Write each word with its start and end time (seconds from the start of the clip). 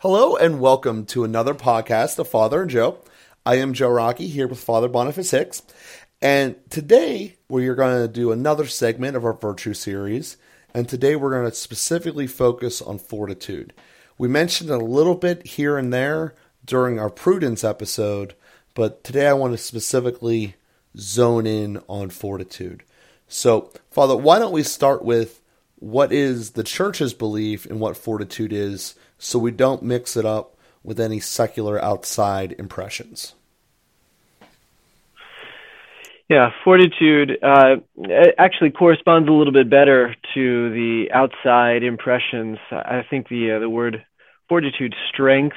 Hello 0.00 0.36
and 0.36 0.60
welcome 0.60 1.06
to 1.06 1.24
another 1.24 1.54
podcast 1.54 2.20
of 2.20 2.28
Father 2.28 2.62
and 2.62 2.70
Joe. 2.70 3.00
I 3.44 3.56
am 3.56 3.72
Joe 3.72 3.88
Rockey 3.88 4.28
here 4.28 4.46
with 4.46 4.60
Father 4.60 4.86
Boniface 4.86 5.32
Hicks, 5.32 5.60
and 6.22 6.54
today 6.70 7.34
we 7.48 7.66
are 7.66 7.74
going 7.74 8.00
to 8.00 8.06
do 8.06 8.30
another 8.30 8.68
segment 8.68 9.16
of 9.16 9.24
our 9.24 9.32
virtue 9.32 9.74
series. 9.74 10.36
And 10.72 10.88
today 10.88 11.16
we're 11.16 11.32
going 11.32 11.50
to 11.50 11.56
specifically 11.56 12.28
focus 12.28 12.80
on 12.80 13.00
fortitude. 13.00 13.72
We 14.18 14.28
mentioned 14.28 14.70
a 14.70 14.78
little 14.78 15.16
bit 15.16 15.44
here 15.44 15.76
and 15.76 15.92
there 15.92 16.36
during 16.64 17.00
our 17.00 17.10
prudence 17.10 17.64
episode, 17.64 18.34
but 18.74 19.02
today 19.02 19.26
I 19.26 19.32
want 19.32 19.54
to 19.54 19.58
specifically 19.58 20.54
zone 20.96 21.44
in 21.44 21.82
on 21.88 22.10
fortitude. 22.10 22.84
So, 23.26 23.72
Father, 23.90 24.16
why 24.16 24.38
don't 24.38 24.52
we 24.52 24.62
start 24.62 25.04
with 25.04 25.40
what 25.80 26.12
is 26.12 26.50
the 26.50 26.62
church's 26.62 27.14
belief 27.14 27.66
in 27.66 27.80
what 27.80 27.96
fortitude 27.96 28.52
is 28.52 28.94
so 29.18 29.38
we 29.38 29.50
don't 29.50 29.82
mix 29.82 30.16
it 30.16 30.24
up 30.24 30.56
with 30.82 31.00
any 31.00 31.20
secular 31.20 31.82
outside 31.82 32.54
impressions. 32.58 33.34
Yeah, 36.28 36.50
fortitude 36.62 37.38
uh, 37.42 37.76
actually 38.36 38.70
corresponds 38.70 39.28
a 39.28 39.32
little 39.32 39.52
bit 39.52 39.70
better 39.70 40.14
to 40.34 40.70
the 40.70 41.10
outside 41.12 41.82
impressions. 41.82 42.58
I 42.70 43.02
think 43.08 43.28
the 43.28 43.52
uh, 43.52 43.58
the 43.60 43.70
word 43.70 44.04
fortitude, 44.46 44.94
strength, 45.08 45.56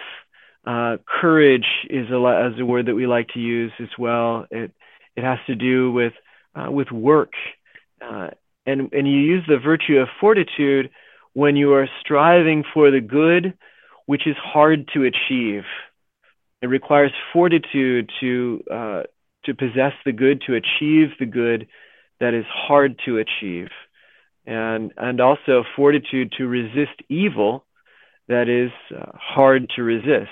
uh, 0.66 0.98
courage 1.06 1.68
is 1.90 2.10
a, 2.10 2.52
is 2.54 2.60
a 2.60 2.66
word 2.66 2.86
that 2.86 2.96
we 2.96 3.06
like 3.06 3.28
to 3.30 3.40
use 3.40 3.74
as 3.82 3.90
well. 4.00 4.46
It 4.50 4.72
it 5.18 5.26
has 5.26 5.40
to 5.48 5.56
do 5.56 5.92
with 5.92 6.14
uh, 6.56 6.72
with 6.72 6.90
work, 6.90 7.34
uh, 8.02 8.30
and 8.66 8.94
and 8.94 9.08
you 9.08 9.20
use 9.20 9.44
the 9.50 9.58
virtue 9.58 9.98
of 9.98 10.08
fortitude 10.22 10.90
when 11.34 11.56
you 11.56 11.74
are 11.74 11.88
striving 12.02 12.64
for 12.74 12.92
the 12.92 13.02
good, 13.02 13.54
which 14.06 14.28
is 14.28 14.36
hard 14.38 14.90
to 14.94 15.04
achieve. 15.04 15.64
It 16.62 16.68
requires 16.68 17.12
fortitude 17.34 18.10
to 18.20 18.64
uh, 18.72 19.04
to 19.46 19.56
possess 19.56 19.94
the 20.06 20.12
good, 20.12 20.44
to 20.46 20.54
achieve 20.56 21.10
the 21.20 21.26
good 21.26 21.68
that 22.20 22.34
is 22.34 22.46
hard 22.48 23.00
to 23.06 23.18
achieve, 23.18 23.70
and 24.46 24.94
and 24.98 25.20
also 25.20 25.64
fortitude 25.76 26.34
to 26.38 26.48
resist 26.48 27.02
evil 27.10 27.66
that 28.28 28.48
is 28.48 28.72
uh, 28.96 29.12
hard 29.14 29.72
to 29.76 29.84
resist. 29.84 30.30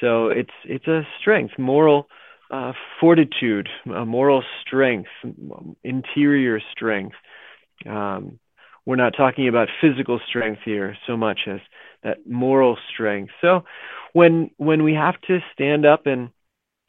So 0.00 0.28
it's 0.28 0.54
it's 0.64 0.86
a 0.86 1.02
strength, 1.20 1.54
moral 1.58 2.06
uh, 2.50 2.72
fortitude, 3.00 3.68
moral 3.84 4.42
strength, 4.60 5.08
interior 5.84 6.60
strength. 6.72 7.16
Um, 7.86 8.38
we're 8.86 8.96
not 8.96 9.14
talking 9.16 9.48
about 9.48 9.68
physical 9.80 10.20
strength 10.28 10.62
here 10.64 10.96
so 11.06 11.16
much 11.16 11.40
as 11.46 11.60
that 12.02 12.26
moral 12.26 12.78
strength. 12.92 13.32
So 13.40 13.64
when 14.12 14.50
when 14.56 14.82
we 14.82 14.94
have 14.94 15.20
to 15.22 15.40
stand 15.52 15.86
up 15.86 16.06
and 16.06 16.30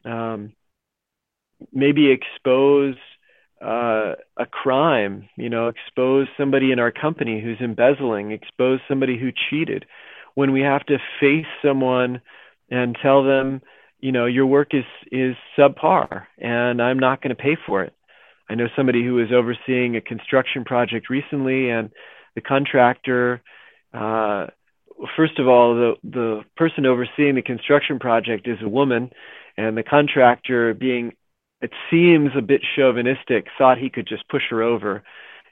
um, 0.06 0.54
maybe 1.72 2.12
expose 2.12 2.96
uh, 3.62 4.14
a 4.38 4.46
crime, 4.50 5.30
you 5.36 5.50
know, 5.50 5.68
expose 5.68 6.28
somebody 6.38 6.72
in 6.72 6.80
our 6.80 6.92
company 6.92 7.42
who's 7.42 7.60
embezzling, 7.62 8.32
expose 8.32 8.80
somebody 8.88 9.20
who 9.20 9.30
cheated, 9.50 9.86
when 10.34 10.52
we 10.52 10.62
have 10.62 10.86
to 10.86 10.98
face 11.20 11.46
someone 11.64 12.22
and 12.70 12.98
tell 13.02 13.24
them, 13.24 13.62
you 14.00 14.12
know, 14.12 14.26
your 14.26 14.48
work 14.48 14.74
is 14.74 14.86
is 15.12 15.36
subpar 15.58 16.26
and 16.38 16.82
I'm 16.82 17.00
not 17.00 17.22
going 17.22 17.36
to 17.36 17.42
pay 17.42 17.58
for 17.68 17.84
it. 17.84 17.94
I 18.52 18.56
know 18.56 18.68
somebody 18.76 19.02
who 19.02 19.14
was 19.14 19.32
overseeing 19.32 19.96
a 19.96 20.02
construction 20.02 20.66
project 20.66 21.10
recently, 21.10 21.70
and 21.70 21.90
the 22.36 22.42
contractor, 22.42 23.42
uh, 23.94 24.48
first 25.16 25.40
of 25.40 25.48
all, 25.48 25.74
the 25.74 25.94
the 26.04 26.42
person 26.58 26.86
overseeing 26.86 27.36
the 27.36 27.42
construction 27.42 27.98
project 27.98 28.50
is 28.50 28.58
a 28.62 28.68
woman, 28.68 29.12
and 29.56 29.78
the 29.78 29.84
contractor, 29.84 30.74
being 30.74 31.14
it 31.62 31.72
seems 31.90 32.32
a 32.38 32.42
bit 32.42 32.60
chauvinistic, 32.76 33.48
thought 33.58 33.78
he 33.78 33.90
could 33.90 34.06
just 34.06 34.28
push 34.28 34.44
her 34.50 34.62
over, 34.62 35.02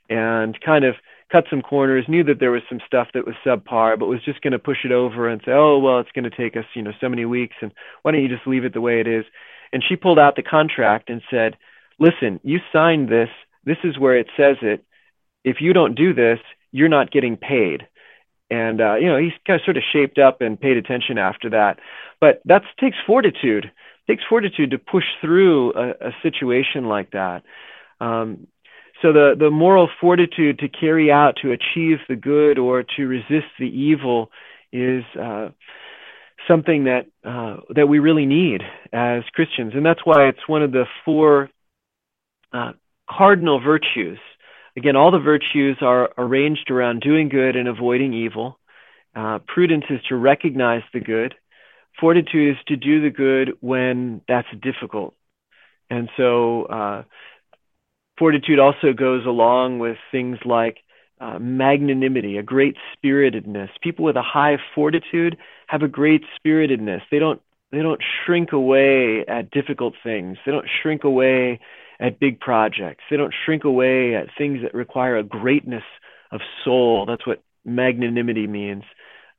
and 0.09 0.59
kind 0.59 0.83
of 0.83 0.95
cut 1.31 1.45
some 1.49 1.61
corners. 1.61 2.03
Knew 2.09 2.25
that 2.25 2.41
there 2.41 2.51
was 2.51 2.63
some 2.67 2.81
stuff 2.85 3.07
that 3.13 3.25
was 3.25 3.35
subpar, 3.45 3.97
but 3.97 4.07
was 4.07 4.25
just 4.25 4.41
going 4.41 4.51
to 4.51 4.59
push 4.59 4.83
it 4.83 4.91
over 4.91 5.29
and 5.29 5.41
say, 5.45 5.53
"Oh 5.53 5.79
well, 5.79 5.99
it's 5.99 6.11
going 6.11 6.29
to 6.29 6.35
take 6.35 6.57
us, 6.57 6.65
you 6.73 6.81
know, 6.81 6.91
so 6.99 7.07
many 7.07 7.23
weeks, 7.23 7.55
and 7.61 7.71
why 8.01 8.11
don't 8.11 8.21
you 8.21 8.27
just 8.27 8.45
leave 8.45 8.65
it 8.65 8.73
the 8.73 8.81
way 8.81 8.99
it 8.99 9.07
is?" 9.07 9.23
And 9.71 9.81
she 9.87 9.95
pulled 9.95 10.19
out 10.19 10.35
the 10.35 10.43
contract 10.43 11.09
and 11.09 11.21
said 11.31 11.55
listen, 11.99 12.39
you 12.43 12.59
signed 12.73 13.09
this. 13.09 13.29
This 13.65 13.77
is 13.83 13.99
where 13.99 14.17
it 14.17 14.27
says 14.37 14.57
it. 14.61 14.83
If 15.43 15.57
you 15.59 15.73
don't 15.73 15.95
do 15.95 16.13
this, 16.13 16.39
you're 16.71 16.89
not 16.89 17.11
getting 17.11 17.37
paid. 17.37 17.87
And 18.49 18.81
uh, 18.81 18.95
you 18.95 19.07
know, 19.07 19.17
he's 19.17 19.33
kind 19.45 19.59
of 19.59 19.65
sort 19.65 19.77
of 19.77 19.83
shaped 19.93 20.17
up 20.17 20.41
and 20.41 20.59
paid 20.59 20.77
attention 20.77 21.17
after 21.17 21.51
that. 21.51 21.79
But 22.19 22.41
that 22.45 22.63
takes 22.79 22.97
fortitude. 23.05 23.65
It 23.65 24.11
takes 24.11 24.23
fortitude 24.27 24.71
to 24.71 24.79
push 24.79 25.03
through 25.21 25.73
a, 25.73 25.89
a 26.07 26.11
situation 26.23 26.85
like 26.85 27.11
that. 27.11 27.43
Um, 27.99 28.47
so 29.01 29.13
the 29.13 29.35
the 29.37 29.51
moral 29.51 29.89
fortitude 30.01 30.59
to 30.59 30.67
carry 30.67 31.11
out, 31.11 31.35
to 31.41 31.51
achieve 31.51 31.99
the 32.07 32.15
good, 32.15 32.57
or 32.57 32.83
to 32.97 33.07
resist 33.07 33.47
the 33.59 33.67
evil, 33.67 34.31
is 34.73 35.03
uh, 35.19 35.49
something 36.47 36.85
that 36.85 37.05
uh, 37.23 37.57
that 37.75 37.87
we 37.87 37.99
really 37.99 38.25
need 38.25 38.61
as 38.91 39.23
Christians, 39.33 39.73
and 39.75 39.85
that's 39.85 40.01
why 40.03 40.27
it's 40.27 40.47
one 40.47 40.63
of 40.63 40.71
the 40.71 40.85
four 41.05 41.49
uh, 42.53 42.73
cardinal 43.09 43.59
virtues. 43.59 44.19
Again, 44.77 44.95
all 44.95 45.11
the 45.11 45.19
virtues 45.19 45.77
are 45.81 46.09
arranged 46.17 46.71
around 46.71 47.01
doing 47.01 47.29
good 47.29 47.55
and 47.55 47.67
avoiding 47.67 48.13
evil. 48.13 48.59
Uh, 49.15 49.39
prudence 49.47 49.85
is 49.89 49.99
to 50.09 50.15
recognize 50.15 50.83
the 50.93 50.99
good. 50.99 51.35
Fortitude 51.99 52.55
is 52.55 52.63
to 52.67 52.75
do 52.75 53.01
the 53.01 53.09
good 53.09 53.53
when 53.59 54.21
that's 54.27 54.47
difficult. 54.61 55.15
And 55.89 56.09
so, 56.15 56.63
uh, 56.65 57.03
fortitude 58.17 58.59
also 58.59 58.93
goes 58.93 59.25
along 59.25 59.79
with 59.79 59.97
things 60.11 60.37
like 60.45 60.77
uh, 61.19 61.39
magnanimity, 61.39 62.37
a 62.37 62.43
great 62.43 62.75
spiritedness. 62.93 63.69
People 63.81 64.05
with 64.05 64.15
a 64.15 64.21
high 64.21 64.57
fortitude 64.75 65.37
have 65.67 65.81
a 65.81 65.87
great 65.87 66.23
spiritedness. 66.37 67.01
They 67.11 67.19
don't 67.19 67.41
they 67.71 67.79
don't 67.79 68.01
shrink 68.25 68.51
away 68.51 69.25
at 69.27 69.51
difficult 69.51 69.93
things. 70.03 70.37
They 70.45 70.51
don't 70.51 70.67
shrink 70.81 71.03
away 71.03 71.59
at 71.99 72.19
big 72.19 72.39
projects. 72.39 73.03
They 73.09 73.17
don't 73.17 73.33
shrink 73.45 73.63
away 73.63 74.15
at 74.15 74.27
things 74.37 74.59
that 74.63 74.73
require 74.73 75.17
a 75.17 75.23
greatness 75.23 75.83
of 76.31 76.41
soul. 76.63 77.05
That's 77.05 77.25
what 77.27 77.43
magnanimity 77.65 78.47
means. 78.47 78.83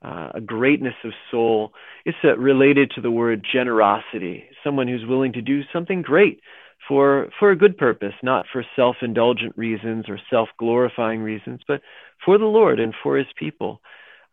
Uh, 0.03 0.31
a 0.35 0.41
greatness 0.41 0.95
of 1.05 1.13
soul. 1.31 1.73
It's 2.07 2.17
uh, 2.25 2.37
related 2.39 2.93
to 2.95 3.03
the 3.03 3.11
word 3.11 3.45
generosity. 3.53 4.45
Someone 4.65 4.89
who's 4.89 5.05
willing 5.07 5.35
to 5.35 5.43
do 5.43 5.61
something 5.73 6.01
great 6.01 6.41
for 6.89 7.29
for 7.39 7.51
a 7.51 7.57
good 7.57 7.77
purpose, 7.77 8.15
not 8.23 8.47
for 8.51 8.65
self-indulgent 8.77 9.57
reasons 9.59 10.07
or 10.09 10.19
self-glorifying 10.31 11.21
reasons, 11.21 11.61
but 11.69 11.83
for 12.25 12.39
the 12.39 12.47
Lord 12.47 12.81
and 12.81 12.95
for 13.03 13.19
His 13.19 13.27
people. 13.39 13.83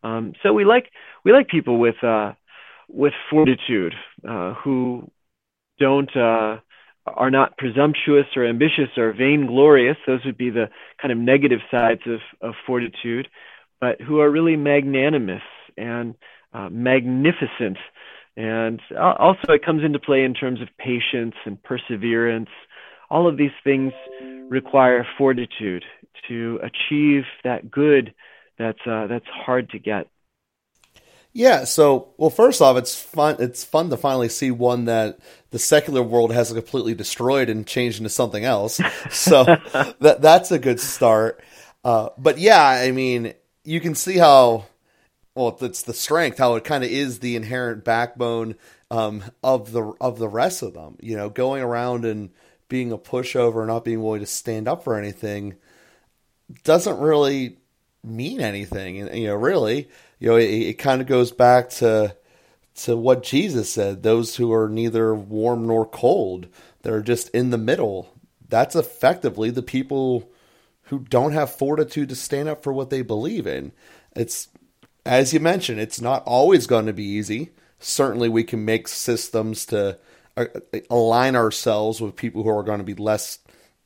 Um, 0.02 0.32
so 0.42 0.54
we 0.54 0.64
like 0.64 0.90
we 1.24 1.32
like 1.32 1.48
people 1.48 1.78
with 1.78 2.02
uh, 2.02 2.32
with 2.88 3.12
fortitude 3.30 3.94
uh, 4.26 4.54
who 4.54 5.10
don't 5.78 6.14
uh, 6.16 6.56
are 7.16 7.30
not 7.30 7.56
presumptuous 7.58 8.26
or 8.36 8.46
ambitious 8.46 8.90
or 8.96 9.12
vainglorious. 9.12 9.96
Those 10.06 10.24
would 10.24 10.38
be 10.38 10.50
the 10.50 10.68
kind 11.00 11.12
of 11.12 11.18
negative 11.18 11.60
sides 11.70 12.02
of, 12.06 12.20
of 12.40 12.54
fortitude, 12.66 13.28
but 13.80 14.00
who 14.00 14.20
are 14.20 14.30
really 14.30 14.56
magnanimous 14.56 15.42
and 15.76 16.14
uh, 16.52 16.68
magnificent. 16.70 17.78
And 18.36 18.80
also, 18.96 19.52
it 19.52 19.64
comes 19.64 19.82
into 19.82 19.98
play 19.98 20.22
in 20.24 20.34
terms 20.34 20.60
of 20.60 20.68
patience 20.78 21.34
and 21.44 21.60
perseverance. 21.62 22.50
All 23.10 23.28
of 23.28 23.36
these 23.36 23.50
things 23.64 23.92
require 24.48 25.06
fortitude 25.16 25.84
to 26.28 26.60
achieve 26.62 27.24
that 27.42 27.70
good 27.70 28.14
that's 28.58 28.78
uh, 28.86 29.06
that's 29.06 29.26
hard 29.26 29.70
to 29.70 29.78
get. 29.78 30.08
Yeah, 31.32 31.64
so 31.64 32.08
well, 32.16 32.30
first 32.30 32.60
off, 32.60 32.76
it's 32.76 33.00
fun. 33.00 33.36
It's 33.38 33.62
fun 33.64 33.90
to 33.90 33.96
finally 33.96 34.28
see 34.28 34.50
one 34.50 34.86
that 34.86 35.18
the 35.50 35.58
secular 35.58 36.02
world 36.02 36.32
has 36.32 36.52
completely 36.52 36.94
destroyed 36.94 37.48
and 37.48 37.66
changed 37.66 37.98
into 37.98 38.10
something 38.10 38.44
else. 38.44 38.80
So 39.10 39.44
that 39.44 40.18
that's 40.20 40.50
a 40.50 40.58
good 40.58 40.80
start. 40.80 41.42
Uh, 41.84 42.08
but 42.18 42.38
yeah, 42.38 42.62
I 42.64 42.90
mean, 42.92 43.34
you 43.64 43.80
can 43.80 43.94
see 43.94 44.16
how 44.18 44.66
well 45.34 45.56
it's 45.62 45.82
the 45.82 45.94
strength, 45.94 46.38
how 46.38 46.56
it 46.56 46.64
kind 46.64 46.84
of 46.84 46.90
is 46.90 47.20
the 47.20 47.36
inherent 47.36 47.84
backbone 47.84 48.56
um, 48.90 49.24
of 49.44 49.72
the 49.72 49.92
of 50.00 50.18
the 50.18 50.28
rest 50.28 50.62
of 50.62 50.74
them. 50.74 50.96
You 51.00 51.16
know, 51.16 51.30
going 51.30 51.62
around 51.62 52.04
and 52.04 52.30
being 52.68 52.92
a 52.92 52.98
pushover, 52.98 53.58
and 53.60 53.68
not 53.68 53.84
being 53.84 54.02
willing 54.02 54.20
to 54.20 54.26
stand 54.26 54.68
up 54.68 54.84
for 54.84 54.96
anything, 54.96 55.56
doesn't 56.64 56.98
really 56.98 57.58
mean 58.04 58.40
anything. 58.40 58.96
You 59.14 59.28
know, 59.28 59.34
really 59.34 59.88
you 60.18 60.28
know, 60.28 60.36
it, 60.36 60.44
it 60.44 60.78
kind 60.78 61.00
of 61.00 61.06
goes 61.06 61.32
back 61.32 61.70
to 61.70 62.16
to 62.76 62.96
what 62.96 63.22
Jesus 63.22 63.70
said: 63.70 64.02
those 64.02 64.36
who 64.36 64.52
are 64.52 64.68
neither 64.68 65.14
warm 65.14 65.66
nor 65.66 65.86
cold, 65.86 66.48
they're 66.82 67.02
just 67.02 67.28
in 67.30 67.50
the 67.50 67.58
middle. 67.58 68.14
That's 68.48 68.76
effectively 68.76 69.50
the 69.50 69.62
people 69.62 70.30
who 70.84 71.00
don't 71.00 71.32
have 71.32 71.52
fortitude 71.52 72.08
to 72.08 72.16
stand 72.16 72.48
up 72.48 72.62
for 72.62 72.72
what 72.72 72.90
they 72.90 73.02
believe 73.02 73.46
in. 73.46 73.72
It's 74.16 74.48
as 75.04 75.32
you 75.32 75.40
mentioned, 75.40 75.80
it's 75.80 76.00
not 76.00 76.22
always 76.24 76.66
going 76.66 76.86
to 76.86 76.92
be 76.92 77.04
easy. 77.04 77.50
Certainly, 77.78 78.28
we 78.28 78.44
can 78.44 78.64
make 78.64 78.88
systems 78.88 79.64
to 79.66 79.98
uh, 80.36 80.46
align 80.90 81.36
ourselves 81.36 82.00
with 82.00 82.16
people 82.16 82.42
who 82.42 82.50
are 82.50 82.62
going 82.62 82.78
to 82.78 82.84
be 82.84 82.94
less 82.94 83.38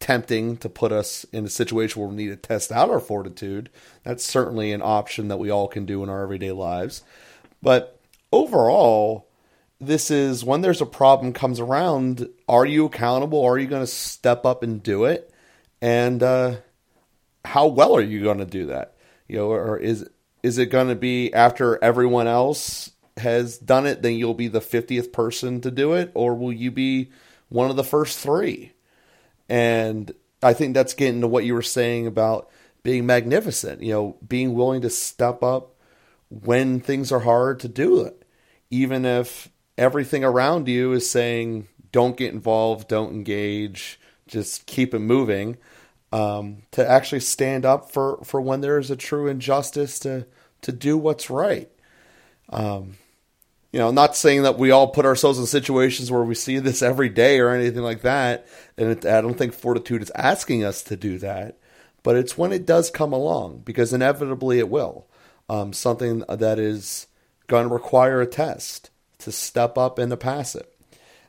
tempting 0.02 0.56
to 0.56 0.68
put 0.68 0.90
us 0.90 1.24
in 1.32 1.44
a 1.44 1.48
situation 1.48 2.00
where 2.00 2.10
we 2.10 2.16
need 2.16 2.28
to 2.28 2.36
test 2.36 2.72
out 2.72 2.90
our 2.90 2.98
fortitude. 2.98 3.70
That's 4.02 4.24
certainly 4.24 4.72
an 4.72 4.82
option 4.82 5.28
that 5.28 5.38
we 5.38 5.48
all 5.48 5.68
can 5.68 5.86
do 5.86 6.02
in 6.02 6.10
our 6.10 6.22
everyday 6.22 6.50
lives. 6.50 7.04
But 7.62 7.98
overall, 8.32 9.28
this 9.80 10.10
is 10.10 10.44
when 10.44 10.60
there's 10.60 10.80
a 10.80 10.86
problem 10.86 11.32
comes 11.32 11.60
around, 11.60 12.28
are 12.48 12.66
you 12.66 12.86
accountable? 12.86 13.44
Are 13.44 13.56
you 13.56 13.68
going 13.68 13.84
to 13.84 13.86
step 13.86 14.44
up 14.44 14.64
and 14.64 14.82
do 14.82 15.04
it? 15.04 15.32
And 15.80 16.20
uh, 16.20 16.56
how 17.44 17.68
well 17.68 17.94
are 17.94 18.02
you 18.02 18.24
going 18.24 18.38
to 18.38 18.44
do 18.44 18.66
that? 18.66 18.96
You 19.28 19.38
know, 19.38 19.50
or 19.50 19.78
is 19.78 20.08
is 20.42 20.58
it 20.58 20.66
going 20.66 20.88
to 20.88 20.96
be 20.96 21.32
after 21.32 21.82
everyone 21.82 22.26
else 22.26 22.90
has 23.18 23.56
done 23.56 23.86
it, 23.86 24.02
then 24.02 24.14
you'll 24.14 24.34
be 24.34 24.48
the 24.48 24.60
50th 24.60 25.12
person 25.12 25.60
to 25.60 25.70
do 25.70 25.92
it, 25.92 26.10
or 26.14 26.34
will 26.34 26.52
you 26.52 26.72
be 26.72 27.10
one 27.48 27.70
of 27.70 27.76
the 27.76 27.84
first 27.84 28.18
three? 28.18 28.72
And 29.52 30.14
I 30.42 30.54
think 30.54 30.72
that's 30.72 30.94
getting 30.94 31.20
to 31.20 31.28
what 31.28 31.44
you 31.44 31.52
were 31.52 31.60
saying 31.60 32.06
about 32.06 32.48
being 32.82 33.04
magnificent, 33.04 33.82
you 33.82 33.92
know, 33.92 34.16
being 34.26 34.54
willing 34.54 34.80
to 34.80 34.88
step 34.88 35.42
up 35.42 35.74
when 36.30 36.80
things 36.80 37.12
are 37.12 37.20
hard 37.20 37.60
to 37.60 37.68
do 37.68 38.00
it, 38.00 38.24
even 38.70 39.04
if 39.04 39.50
everything 39.76 40.24
around 40.24 40.68
you 40.68 40.94
is 40.94 41.08
saying, 41.08 41.68
don't 41.92 42.16
get 42.16 42.32
involved, 42.32 42.88
don't 42.88 43.12
engage, 43.12 44.00
just 44.26 44.64
keep 44.64 44.94
it 44.94 45.00
moving. 45.00 45.58
Um, 46.14 46.62
to 46.70 46.86
actually 46.88 47.20
stand 47.20 47.66
up 47.66 47.90
for, 47.90 48.20
for 48.24 48.40
when 48.40 48.62
there 48.62 48.78
is 48.78 48.90
a 48.90 48.96
true 48.96 49.28
injustice 49.28 49.98
to 50.00 50.26
to 50.62 50.72
do 50.72 50.96
what's 50.96 51.28
right. 51.28 51.70
Um, 52.48 52.96
you 53.72 53.78
know, 53.78 53.90
not 53.90 54.14
saying 54.14 54.42
that 54.42 54.58
we 54.58 54.70
all 54.70 54.88
put 54.88 55.06
ourselves 55.06 55.38
in 55.38 55.46
situations 55.46 56.10
where 56.10 56.22
we 56.22 56.34
see 56.34 56.58
this 56.58 56.82
every 56.82 57.08
day 57.08 57.40
or 57.40 57.50
anything 57.50 57.82
like 57.82 58.02
that. 58.02 58.46
And 58.76 58.90
it, 58.90 59.06
I 59.06 59.22
don't 59.22 59.36
think 59.36 59.54
fortitude 59.54 60.02
is 60.02 60.12
asking 60.14 60.62
us 60.62 60.82
to 60.84 60.96
do 60.96 61.18
that, 61.18 61.58
but 62.02 62.16
it's 62.16 62.36
when 62.36 62.52
it 62.52 62.66
does 62.66 62.90
come 62.90 63.12
along 63.12 63.62
because 63.64 63.92
inevitably 63.92 64.58
it 64.58 64.68
will. 64.68 65.06
Um, 65.48 65.72
something 65.72 66.22
that 66.28 66.58
is 66.58 67.06
going 67.46 67.66
to 67.66 67.74
require 67.74 68.20
a 68.20 68.26
test 68.26 68.90
to 69.18 69.32
step 69.32 69.76
up 69.76 69.98
and 69.98 70.10
to 70.10 70.16
pass 70.16 70.54
it. 70.54 70.68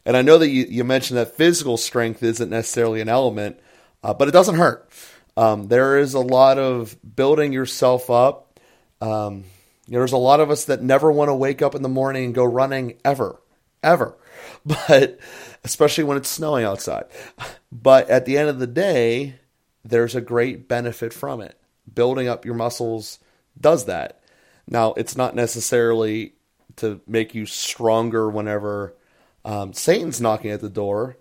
And 0.05 0.17
I 0.17 0.21
know 0.21 0.37
that 0.37 0.49
you, 0.49 0.65
you 0.69 0.83
mentioned 0.83 1.17
that 1.17 1.35
physical 1.35 1.77
strength 1.77 2.21
isn't 2.23 2.49
necessarily 2.49 3.01
an 3.01 3.09
element, 3.09 3.59
uh, 4.03 4.13
but 4.13 4.27
it 4.27 4.31
doesn't 4.31 4.55
hurt. 4.55 4.89
Um, 5.35 5.67
there 5.67 5.97
is 5.97 6.13
a 6.13 6.19
lot 6.19 6.57
of 6.57 6.95
building 7.15 7.53
yourself 7.53 8.09
up. 8.09 8.59
Um, 9.01 9.45
you 9.87 9.93
know, 9.93 9.99
there's 9.99 10.11
a 10.11 10.17
lot 10.17 10.39
of 10.39 10.49
us 10.49 10.65
that 10.65 10.81
never 10.81 11.11
want 11.11 11.29
to 11.29 11.35
wake 11.35 11.61
up 11.61 11.75
in 11.75 11.81
the 11.81 11.89
morning 11.89 12.25
and 12.25 12.35
go 12.35 12.45
running 12.45 12.95
ever, 13.03 13.41
ever. 13.81 14.15
But 14.65 15.19
especially 15.65 16.05
when 16.05 16.15
it's 16.15 16.29
snowing 16.29 16.63
outside. 16.63 17.05
But 17.71 18.09
at 18.09 18.25
the 18.25 18.37
end 18.37 18.47
of 18.47 18.59
the 18.59 18.67
day, 18.67 19.35
there's 19.83 20.15
a 20.15 20.21
great 20.21 20.69
benefit 20.69 21.13
from 21.13 21.41
it. 21.41 21.59
Building 21.93 22.29
up 22.29 22.45
your 22.45 22.55
muscles 22.55 23.19
does 23.59 23.85
that. 23.85 24.21
Now, 24.67 24.93
it's 24.93 25.17
not 25.17 25.35
necessarily 25.35 26.33
to 26.77 27.01
make 27.07 27.35
you 27.35 27.45
stronger 27.45 28.29
whenever 28.29 28.95
um, 29.43 29.73
Satan's 29.73 30.21
knocking 30.21 30.51
at 30.51 30.61
the 30.61 30.69
door, 30.69 31.17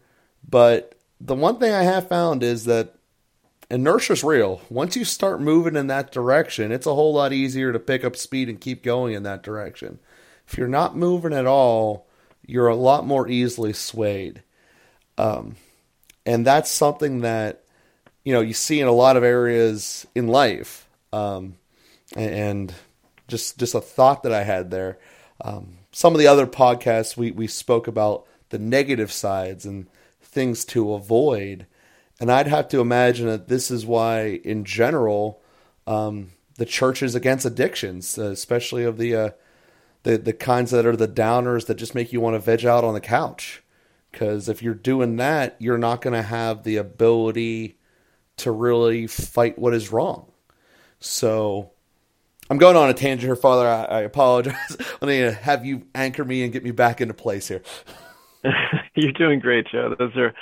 but 0.48 0.94
the 1.20 1.34
one 1.34 1.58
thing 1.58 1.72
I 1.72 1.82
have 1.82 2.08
found 2.08 2.42
is 2.42 2.64
that 2.66 2.94
inertia's 3.72 4.22
real. 4.22 4.60
Once 4.68 4.96
you 4.96 5.04
start 5.04 5.40
moving 5.40 5.76
in 5.76 5.86
that 5.86 6.12
direction, 6.12 6.70
it's 6.70 6.86
a 6.86 6.94
whole 6.94 7.14
lot 7.14 7.32
easier 7.32 7.72
to 7.72 7.78
pick 7.78 8.04
up 8.04 8.14
speed 8.14 8.50
and 8.50 8.60
keep 8.60 8.82
going 8.82 9.14
in 9.14 9.22
that 9.22 9.42
direction. 9.42 9.98
If 10.46 10.58
you're 10.58 10.68
not 10.68 10.94
moving 10.94 11.32
at 11.32 11.46
all, 11.46 12.06
you're 12.46 12.68
a 12.68 12.76
lot 12.76 13.06
more 13.06 13.26
easily 13.26 13.72
swayed. 13.72 14.42
Um, 15.16 15.56
and 16.26 16.46
that's 16.46 16.70
something 16.70 17.22
that 17.22 17.64
you 18.24 18.32
know 18.34 18.42
you 18.42 18.52
see 18.52 18.80
in 18.80 18.88
a 18.88 18.92
lot 18.92 19.16
of 19.16 19.24
areas 19.24 20.06
in 20.14 20.28
life. 20.28 20.86
Um, 21.12 21.54
and 22.14 22.74
just 23.28 23.58
just 23.58 23.74
a 23.74 23.80
thought 23.80 24.22
that 24.24 24.32
I 24.32 24.42
had 24.42 24.70
there. 24.70 24.98
Um, 25.40 25.78
some 25.92 26.12
of 26.12 26.18
the 26.18 26.26
other 26.26 26.46
podcasts 26.46 27.16
we 27.16 27.30
we 27.30 27.46
spoke 27.46 27.86
about 27.88 28.26
the 28.50 28.58
negative 28.58 29.10
sides 29.10 29.64
and 29.64 29.86
things 30.20 30.66
to 30.66 30.92
avoid 30.92 31.66
and 32.22 32.30
I'd 32.30 32.46
have 32.46 32.68
to 32.68 32.78
imagine 32.78 33.26
that 33.26 33.48
this 33.48 33.68
is 33.68 33.84
why, 33.84 34.40
in 34.44 34.64
general, 34.64 35.42
um, 35.88 36.30
the 36.56 36.64
church 36.64 37.02
is 37.02 37.16
against 37.16 37.44
addictions, 37.44 38.16
uh, 38.16 38.26
especially 38.26 38.84
of 38.84 38.96
the 38.96 39.16
uh, 39.16 39.30
the 40.04 40.18
the 40.18 40.32
kinds 40.32 40.70
that 40.70 40.86
are 40.86 40.94
the 40.94 41.08
downers 41.08 41.66
that 41.66 41.74
just 41.74 41.96
make 41.96 42.12
you 42.12 42.20
want 42.20 42.34
to 42.34 42.38
veg 42.38 42.64
out 42.64 42.84
on 42.84 42.94
the 42.94 43.00
couch. 43.00 43.64
Because 44.12 44.48
if 44.48 44.62
you're 44.62 44.72
doing 44.72 45.16
that, 45.16 45.56
you're 45.58 45.78
not 45.78 46.00
going 46.00 46.14
to 46.14 46.22
have 46.22 46.62
the 46.62 46.76
ability 46.76 47.76
to 48.36 48.52
really 48.52 49.08
fight 49.08 49.58
what 49.58 49.74
is 49.74 49.90
wrong. 49.90 50.30
So 51.00 51.72
I'm 52.48 52.58
going 52.58 52.76
on 52.76 52.88
a 52.88 52.94
tangent 52.94 53.26
here, 53.26 53.34
Father. 53.34 53.66
I, 53.66 53.82
I 53.82 54.00
apologize. 54.02 54.76
I 55.02 55.06
need 55.06 55.22
to 55.22 55.32
have 55.32 55.66
you 55.66 55.88
anchor 55.92 56.24
me 56.24 56.44
and 56.44 56.52
get 56.52 56.62
me 56.62 56.70
back 56.70 57.00
into 57.00 57.14
place 57.14 57.48
here. 57.48 57.62
You're 58.94 59.10
doing 59.10 59.40
great, 59.40 59.66
Joe. 59.66 59.96
Those 59.98 60.16
are 60.16 60.32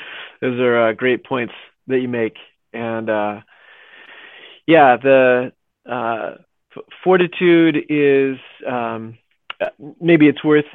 those 0.42 0.60
are 0.60 0.88
uh, 0.88 0.92
great 0.92 1.24
points 1.24 1.54
that 1.90 2.00
you 2.00 2.08
make, 2.08 2.36
and 2.72 3.08
uh, 3.10 3.40
yeah, 4.66 4.96
the 4.96 5.52
uh, 5.90 6.34
fortitude 7.02 7.76
is 7.88 8.36
um, 8.68 9.18
maybe 10.00 10.28
it's 10.28 10.44
worth 10.44 10.66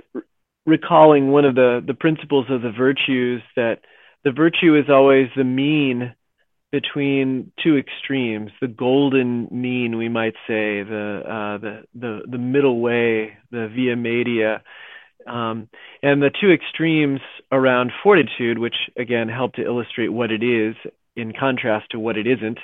recalling 0.65 1.31
one 1.31 1.45
of 1.45 1.55
the 1.55 1.83
the 1.85 1.93
principles 1.93 2.47
of 2.49 2.61
the 2.61 2.71
virtues 2.71 3.41
that 3.55 3.79
the 4.23 4.31
virtue 4.31 4.75
is 4.75 4.89
always 4.89 5.27
the 5.35 5.43
mean 5.43 6.15
between 6.71 7.51
two 7.63 7.77
extremes, 7.77 8.51
the 8.59 8.67
golden 8.67 9.47
mean, 9.49 9.97
we 9.97 10.09
might 10.09 10.33
say, 10.47 10.83
the 10.83 11.21
uh, 11.25 11.57
the 11.59 11.83
the 11.93 12.21
the 12.29 12.37
middle 12.37 12.81
way, 12.81 13.37
the 13.51 13.69
via 13.73 13.95
media. 13.95 14.61
Um, 15.25 15.69
and 16.03 16.21
the 16.21 16.31
two 16.39 16.51
extremes 16.51 17.21
around 17.51 17.91
fortitude, 18.03 18.59
which 18.59 18.75
again 18.97 19.29
help 19.29 19.53
to 19.53 19.63
illustrate 19.63 20.09
what 20.09 20.31
it 20.31 20.43
is 20.43 20.75
in 21.15 21.33
contrast 21.33 21.91
to 21.91 21.99
what 21.99 22.17
it 22.17 22.27
isn't, 22.27 22.59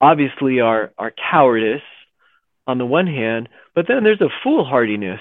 obviously 0.00 0.60
are, 0.60 0.92
are 0.98 1.12
cowardice 1.30 1.82
on 2.66 2.78
the 2.78 2.86
one 2.86 3.06
hand, 3.06 3.48
but 3.74 3.86
then 3.88 4.04
there's 4.04 4.20
a 4.20 4.28
foolhardiness 4.44 5.20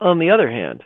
on 0.00 0.18
the 0.18 0.30
other 0.30 0.50
hand 0.50 0.82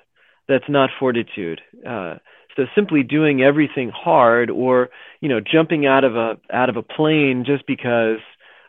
that's 0.48 0.68
not 0.68 0.90
fortitude. 0.98 1.60
Uh, 1.86 2.16
so 2.56 2.64
simply 2.74 3.02
doing 3.02 3.42
everything 3.42 3.90
hard 3.94 4.50
or 4.50 4.90
you 5.20 5.28
know 5.28 5.40
jumping 5.40 5.86
out 5.86 6.02
of 6.02 6.16
a 6.16 6.38
out 6.52 6.68
of 6.68 6.76
a 6.76 6.82
plane 6.82 7.44
just 7.46 7.64
because 7.66 8.18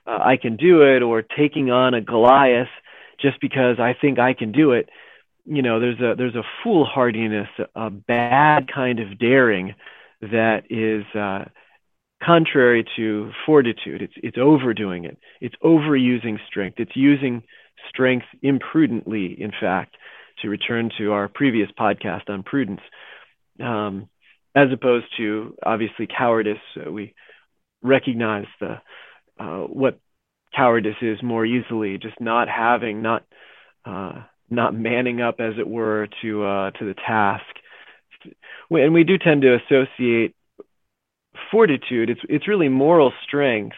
uh, 0.05 0.19
I 0.21 0.37
can 0.37 0.57
do 0.57 0.83
it 0.83 1.01
or 1.01 1.23
taking 1.23 1.71
on 1.71 1.95
a 1.95 2.01
Goliath 2.01 2.67
just 3.19 3.41
because 3.41 3.79
I 3.79 3.95
think 3.99 4.19
I 4.19 4.33
can 4.33 4.51
do 4.51 4.73
it 4.73 4.89
you 5.49 5.63
know 5.63 5.79
there's 5.79 5.99
a 5.99 6.13
there's 6.15 6.35
a 6.35 6.43
foolhardiness 6.63 7.47
a 7.75 7.89
bad 7.89 8.71
kind 8.71 8.99
of 8.99 9.17
daring 9.17 9.73
that 10.21 10.63
is 10.69 11.03
uh, 11.15 11.45
contrary 12.23 12.85
to 12.97 13.31
fortitude. 13.45 14.01
It's 14.01 14.13
it's 14.17 14.37
overdoing 14.37 15.05
it. 15.05 15.17
It's 15.41 15.55
overusing 15.63 16.37
strength. 16.47 16.79
It's 16.79 16.95
using 16.95 17.43
strength 17.89 18.25
imprudently. 18.43 19.39
In 19.39 19.51
fact, 19.59 19.95
to 20.41 20.49
return 20.49 20.91
to 20.97 21.11
our 21.11 21.27
previous 21.27 21.69
podcast 21.77 22.29
on 22.29 22.43
prudence, 22.43 22.81
um, 23.61 24.09
as 24.55 24.67
opposed 24.73 25.05
to 25.17 25.55
obviously 25.65 26.07
cowardice. 26.07 26.57
We 26.89 27.13
recognize 27.81 28.47
the 28.59 28.81
uh, 29.39 29.63
what 29.63 29.99
cowardice 30.55 31.01
is 31.01 31.21
more 31.23 31.45
easily. 31.45 31.97
Just 31.97 32.19
not 32.19 32.47
having, 32.49 33.01
not 33.01 33.25
uh, 33.85 34.23
not 34.49 34.73
manning 34.73 35.21
up, 35.21 35.39
as 35.39 35.53
it 35.57 35.67
were, 35.67 36.07
to 36.21 36.43
uh, 36.43 36.71
to 36.71 36.85
the 36.85 36.95
task. 36.95 37.45
And 38.69 38.93
we 38.93 39.03
do 39.05 39.17
tend 39.17 39.43
to 39.43 39.55
associate 39.55 40.35
fortitude, 41.51 42.09
it's 42.09 42.21
it's 42.29 42.47
really 42.47 42.69
moral 42.69 43.11
strength. 43.25 43.75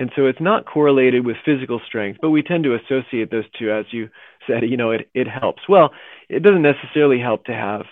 And 0.00 0.12
so 0.14 0.26
it's 0.26 0.40
not 0.40 0.64
correlated 0.64 1.26
with 1.26 1.36
physical 1.44 1.80
strength, 1.84 2.20
but 2.22 2.30
we 2.30 2.42
tend 2.42 2.62
to 2.64 2.76
associate 2.76 3.32
those 3.32 3.50
two, 3.58 3.72
as 3.72 3.84
you 3.90 4.10
said, 4.46 4.62
you 4.62 4.76
know, 4.76 4.92
it, 4.92 5.10
it 5.12 5.26
helps. 5.26 5.62
Well, 5.68 5.90
it 6.28 6.44
doesn't 6.44 6.62
necessarily 6.62 7.18
help 7.18 7.46
to 7.46 7.52
have 7.52 7.82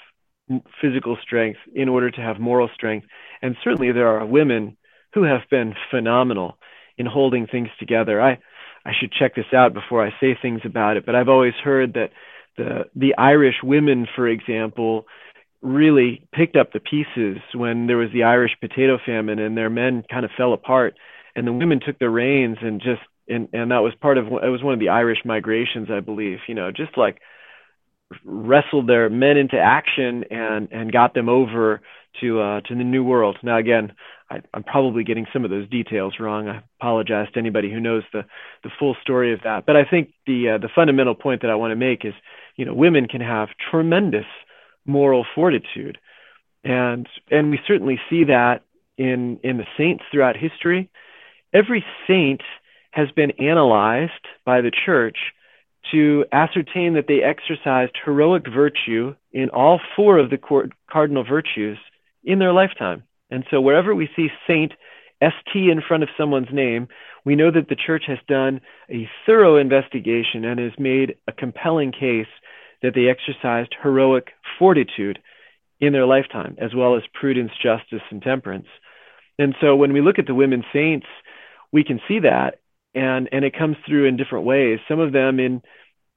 physical 0.80 1.18
strength 1.20 1.58
in 1.74 1.88
order 1.88 2.10
to 2.10 2.20
have 2.20 2.38
moral 2.38 2.70
strength. 2.74 3.08
And 3.42 3.56
certainly 3.64 3.90
there 3.90 4.06
are 4.06 4.24
women 4.24 4.76
who 5.14 5.24
have 5.24 5.42
been 5.50 5.74
phenomenal 5.90 6.58
in 6.96 7.06
holding 7.06 7.48
things 7.48 7.68
together. 7.80 8.22
I, 8.22 8.38
I 8.84 8.92
should 8.98 9.12
check 9.12 9.34
this 9.34 9.52
out 9.52 9.74
before 9.74 10.06
I 10.06 10.10
say 10.20 10.38
things 10.40 10.60
about 10.64 10.96
it, 10.96 11.04
but 11.04 11.16
I've 11.16 11.28
always 11.28 11.54
heard 11.54 11.94
that 11.94 12.10
the, 12.56 12.84
the 12.94 13.16
Irish 13.18 13.56
women, 13.62 14.06
for 14.14 14.28
example, 14.28 15.06
really 15.66 16.26
picked 16.32 16.56
up 16.56 16.72
the 16.72 16.80
pieces 16.80 17.38
when 17.52 17.86
there 17.86 17.96
was 17.96 18.10
the 18.12 18.22
Irish 18.22 18.52
potato 18.60 18.98
famine 19.04 19.38
and 19.38 19.56
their 19.56 19.70
men 19.70 20.04
kind 20.10 20.24
of 20.24 20.30
fell 20.36 20.52
apart 20.52 20.94
and 21.34 21.46
the 21.46 21.52
women 21.52 21.80
took 21.84 21.98
the 21.98 22.08
reins 22.08 22.56
and 22.62 22.80
just 22.80 23.02
and 23.28 23.48
and 23.52 23.70
that 23.72 23.82
was 23.82 23.92
part 24.00 24.18
of 24.18 24.26
it 24.26 24.48
was 24.48 24.62
one 24.62 24.74
of 24.74 24.80
the 24.80 24.88
Irish 24.88 25.18
migrations, 25.24 25.88
I 25.90 26.00
believe. 26.00 26.38
You 26.46 26.54
know, 26.54 26.70
just 26.70 26.96
like 26.96 27.20
wrestled 28.24 28.88
their 28.88 29.10
men 29.10 29.36
into 29.36 29.58
action 29.58 30.24
and 30.30 30.68
and 30.70 30.92
got 30.92 31.14
them 31.14 31.28
over 31.28 31.80
to 32.20 32.40
uh, 32.40 32.60
to 32.62 32.74
the 32.74 32.84
New 32.84 33.04
World. 33.04 33.36
Now, 33.42 33.58
again, 33.58 33.92
I, 34.30 34.40
am 34.54 34.62
probably 34.62 35.04
getting 35.04 35.26
some 35.32 35.44
of 35.44 35.50
those 35.50 35.68
details 35.68 36.14
wrong. 36.20 36.48
I 36.48 36.62
apologize 36.80 37.28
to 37.32 37.38
anybody 37.38 37.70
who 37.70 37.80
knows 37.80 38.04
the 38.12 38.24
the 38.62 38.70
full 38.78 38.96
story 39.02 39.32
of 39.32 39.40
that. 39.42 39.66
But 39.66 39.76
I 39.76 39.84
think 39.84 40.12
the 40.26 40.50
uh, 40.50 40.58
the 40.58 40.70
fundamental 40.74 41.14
point 41.14 41.42
that 41.42 41.50
I 41.50 41.56
want 41.56 41.72
to 41.72 41.76
make 41.76 42.04
is, 42.04 42.14
you 42.54 42.64
know, 42.64 42.74
women 42.74 43.08
can 43.08 43.20
have 43.20 43.48
tremendous 43.70 44.26
moral 44.86 45.26
fortitude, 45.34 45.98
and 46.64 47.08
and 47.30 47.50
we 47.50 47.58
certainly 47.66 47.98
see 48.08 48.24
that 48.24 48.62
in 48.96 49.38
in 49.42 49.58
the 49.58 49.66
saints 49.76 50.04
throughout 50.10 50.36
history. 50.36 50.88
Every 51.52 51.84
saint 52.06 52.42
has 52.90 53.10
been 53.14 53.32
analyzed 53.32 54.26
by 54.44 54.60
the 54.60 54.72
church 54.84 55.16
to 55.92 56.24
ascertain 56.32 56.94
that 56.94 57.06
they 57.06 57.22
exercised 57.22 57.92
heroic 58.04 58.44
virtue 58.52 59.14
in 59.32 59.50
all 59.50 59.80
four 59.94 60.18
of 60.18 60.30
the 60.30 60.38
cardinal 60.90 61.24
virtues 61.24 61.78
in 62.24 62.38
their 62.38 62.52
lifetime. 62.52 63.04
And 63.30 63.44
so 63.50 63.60
wherever 63.60 63.94
we 63.94 64.08
see 64.16 64.28
Saint 64.46 64.72
ST 65.22 65.70
in 65.70 65.80
front 65.86 66.02
of 66.02 66.08
someone's 66.18 66.52
name, 66.52 66.88
we 67.24 67.36
know 67.36 67.50
that 67.50 67.68
the 67.68 67.76
church 67.76 68.04
has 68.06 68.18
done 68.28 68.60
a 68.90 69.08
thorough 69.24 69.56
investigation 69.56 70.44
and 70.44 70.60
has 70.60 70.72
made 70.78 71.16
a 71.26 71.32
compelling 71.32 71.92
case 71.92 72.26
that 72.82 72.94
they 72.94 73.08
exercised 73.08 73.74
heroic 73.82 74.28
fortitude 74.58 75.18
in 75.80 75.92
their 75.92 76.06
lifetime, 76.06 76.56
as 76.58 76.74
well 76.74 76.96
as 76.96 77.02
prudence, 77.12 77.52
justice, 77.62 78.02
and 78.10 78.22
temperance. 78.22 78.66
And 79.38 79.54
so 79.60 79.76
when 79.76 79.92
we 79.92 80.00
look 80.00 80.18
at 80.18 80.26
the 80.26 80.34
women 80.34 80.64
saints, 80.72 81.06
we 81.72 81.84
can 81.84 82.00
see 82.08 82.20
that 82.20 82.60
and 82.96 83.28
and 83.30 83.44
it 83.44 83.56
comes 83.56 83.76
through 83.86 84.06
in 84.06 84.16
different 84.16 84.46
ways 84.46 84.80
some 84.88 84.98
of 84.98 85.12
them 85.12 85.38
in 85.38 85.62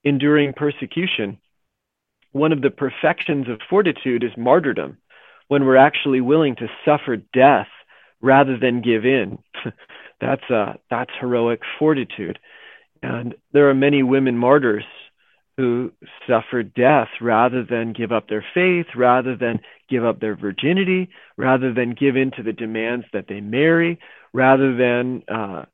enduring 0.04 0.54
persecution. 0.54 1.38
One 2.32 2.54
of 2.54 2.62
the 2.62 2.70
perfections 2.70 3.50
of 3.50 3.60
fortitude 3.70 4.24
is 4.24 4.32
martyrdom 4.38 4.98
when 5.50 5.66
we're 5.66 5.76
actually 5.76 6.22
willing 6.22 6.56
to 6.56 6.68
suffer 6.86 7.18
death 7.18 7.68
rather 8.22 8.58
than 8.58 8.82
give 8.82 9.06
in. 9.06 9.40
That's 10.22 10.50
uh 10.50 10.74
that's 10.90 11.12
heroic 11.20 11.62
fortitude. 11.78 12.40
And 13.02 13.36
there 13.54 13.70
are 13.70 13.74
many 13.74 14.04
women 14.04 14.38
martyrs 14.38 14.84
who 15.60 15.92
suffered 16.26 16.74
death 16.74 17.10
rather 17.20 17.66
than 17.70 17.92
give 17.92 18.14
up 18.14 18.30
their 18.30 18.46
faith, 18.54 18.86
rather 18.96 19.36
than 19.36 19.60
give 19.90 20.06
up 20.06 20.22
their 20.22 20.36
virginity, 20.38 21.10
rather 21.36 21.74
than 21.74 21.96
give 22.00 22.16
in 22.16 22.32
to 22.32 22.44
the 22.44 22.54
demands 22.54 23.06
that 23.12 23.26
they 23.28 23.42
marry, 23.42 24.00
rather 24.32 24.78
than 24.78 25.22
uh, 25.28 25.66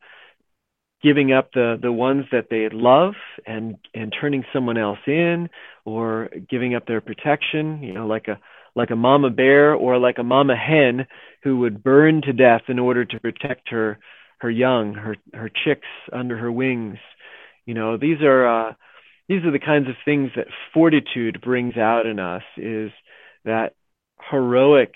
giving 1.04 1.32
up 1.32 1.51
the 1.54 1.77
the 1.80 1.92
ones 1.92 2.25
that 2.32 2.48
they 2.50 2.68
love 2.72 3.13
and 3.46 3.75
and 3.94 4.12
turning 4.20 4.44
someone 4.51 4.77
else 4.77 4.98
in 5.06 5.50
or 5.86 6.30
giving 6.50 6.74
up 6.74 6.88
their 6.88 7.01
protection 7.01 7.84
you 7.84 7.94
know 7.94 8.08
like 8.08 8.27
a 8.27 8.39
like 8.75 8.89
a 8.89 8.96
mama 8.96 9.30
bear 9.30 9.75
or 9.75 10.00
like 10.00 10.18
a 10.18 10.24
mama 10.24 10.56
hen 10.56 11.06
who 11.44 11.60
would 11.60 11.84
burn 11.84 12.24
to 12.24 12.34
death 12.34 12.63
in 12.70 12.80
order 12.80 13.06
to 13.06 13.20
protect 13.20 13.70
her 13.70 14.00
her 14.39 14.50
young 14.50 14.96
her 14.96 15.15
her 15.34 15.50
chicks 15.63 15.88
under 16.12 16.38
her 16.38 16.51
wings. 16.51 16.98
You 17.68 17.75
know 17.75 17.98
these 17.98 18.22
are 18.22 18.48
uh 18.48 18.74
these 19.27 19.44
are 19.44 19.51
the 19.51 19.60
kinds 19.60 19.88
of 19.89 19.96
things 20.03 20.32
that 20.36 20.48
fortitude 20.74 21.41
brings 21.41 21.77
out 21.77 22.05
in 22.05 22.20
us 22.20 22.44
is 22.58 22.91
that 23.44 23.74
heroic 24.29 24.94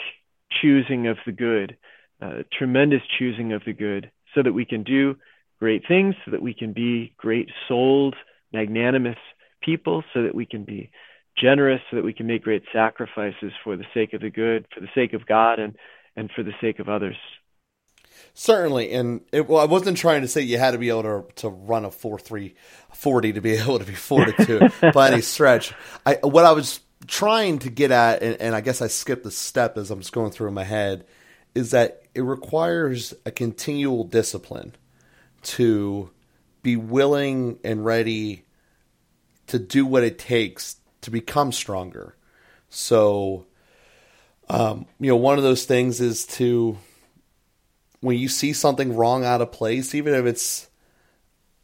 choosing 0.62 1.08
of 1.08 1.18
the 1.26 1.32
good 1.32 1.78
uh, 2.22 2.44
tremendous 2.58 3.02
choosing 3.18 3.54
of 3.54 3.62
the 3.66 3.74
good 3.74 4.12
so 4.36 4.44
that 4.44 4.54
we 4.54 4.66
can 4.66 4.84
do 4.84 5.16
great 5.60 5.84
things, 5.88 6.16
so 6.26 6.32
that 6.32 6.42
we 6.42 6.54
can 6.54 6.74
be 6.74 7.14
great 7.18 7.50
souled, 7.68 8.16
magnanimous 8.54 9.18
people, 9.62 10.04
so 10.14 10.24
that 10.24 10.36
we 10.36 10.46
can 10.46 10.64
be 10.64 10.90
generous, 11.38 11.82
so 11.90 11.96
that 11.96 12.06
we 12.06 12.14
can 12.14 12.28
make 12.28 12.44
great 12.44 12.64
sacrifices 12.74 13.52
for 13.64 13.76
the 13.76 13.86
sake 13.94 14.14
of 14.14 14.22
the 14.22 14.30
good, 14.30 14.66
for 14.74 14.82
the 14.82 14.90
sake 14.96 15.14
of 15.14 15.26
God, 15.26 15.60
and, 15.60 15.76
and 16.16 16.30
for 16.36 16.44
the 16.44 16.54
sake 16.62 16.80
of 16.80 16.90
others. 16.90 17.16
Certainly, 18.34 18.92
and 18.92 19.22
it, 19.32 19.48
well, 19.48 19.62
I 19.62 19.66
wasn't 19.66 19.98
trying 19.98 20.22
to 20.22 20.28
say 20.28 20.42
you 20.42 20.58
had 20.58 20.72
to 20.72 20.78
be 20.78 20.90
able 20.90 21.04
to 21.04 21.26
to 21.38 21.50
run 21.50 21.86
a 21.86 21.92
four 21.92 22.20
three 22.20 22.56
forty 22.94 23.34
to 23.34 23.42
be 23.42 23.52
able 23.58 23.80
to 23.80 23.86
be 23.86 23.96
fortitude 23.96 24.72
by 24.94 25.12
any 25.12 25.22
stretch. 25.22 25.74
I 26.06 26.16
what 26.22 26.46
I 26.46 26.52
was 26.52 26.80
trying 27.08 27.60
to 27.60 27.70
get 27.70 27.92
at, 27.92 28.22
and, 28.22 28.40
and 28.42 28.56
I 28.56 28.62
guess 28.62 28.82
I 28.82 28.88
skipped 28.88 29.26
a 29.26 29.32
step 29.32 29.78
as 29.78 29.92
I'm 29.92 30.00
just 30.00 30.14
going 30.14 30.32
through 30.32 30.50
in 30.50 30.54
my 30.54 30.64
head, 30.64 31.06
is 31.56 31.72
that 31.72 32.04
it 32.14 32.22
requires 32.22 33.14
a 33.26 33.32
continual 33.32 34.04
discipline 34.04 34.76
to 35.42 36.10
be 36.62 36.76
willing 36.76 37.60
and 37.64 37.86
ready 37.86 38.44
to 39.48 39.60
do 39.60 39.86
what 39.86 40.04
it 40.04 40.20
takes 40.20 40.78
to 41.02 41.12
become 41.12 41.52
stronger. 41.52 42.16
So, 42.70 43.46
um, 44.50 44.86
you 45.00 45.10
know, 45.10 45.16
one 45.16 45.38
of 45.38 45.44
those 45.44 45.66
things 45.66 46.02
is 46.02 46.26
to, 46.28 46.78
when 48.02 48.18
you 48.18 48.28
see 48.28 48.54
something 48.54 48.96
wrong 48.96 49.26
out 49.26 49.42
of 49.42 49.52
place, 49.52 49.94
even 49.94 50.14
if 50.14 50.26
it's 50.26 50.70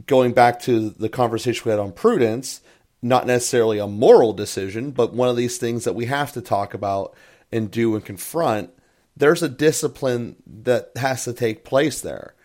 going 0.05 0.33
back 0.33 0.59
to 0.61 0.89
the 0.89 1.09
conversation 1.09 1.63
we 1.65 1.71
had 1.71 1.79
on 1.79 1.91
prudence, 1.91 2.61
not 3.01 3.27
necessarily 3.27 3.79
a 3.79 3.87
moral 3.87 4.33
decision, 4.33 4.91
but 4.91 5.13
one 5.13 5.29
of 5.29 5.37
these 5.37 5.57
things 5.57 5.83
that 5.83 5.95
we 5.95 6.05
have 6.05 6.33
to 6.33 6.41
talk 6.41 6.73
about 6.73 7.15
and 7.51 7.71
do 7.71 7.95
and 7.95 8.03
confront, 8.03 8.71
there's 9.15 9.43
a 9.43 9.49
discipline 9.49 10.35
that 10.45 10.91
has 10.97 11.23
to 11.23 11.33
take 11.33 11.63
place 11.63 12.01
there 12.01 12.35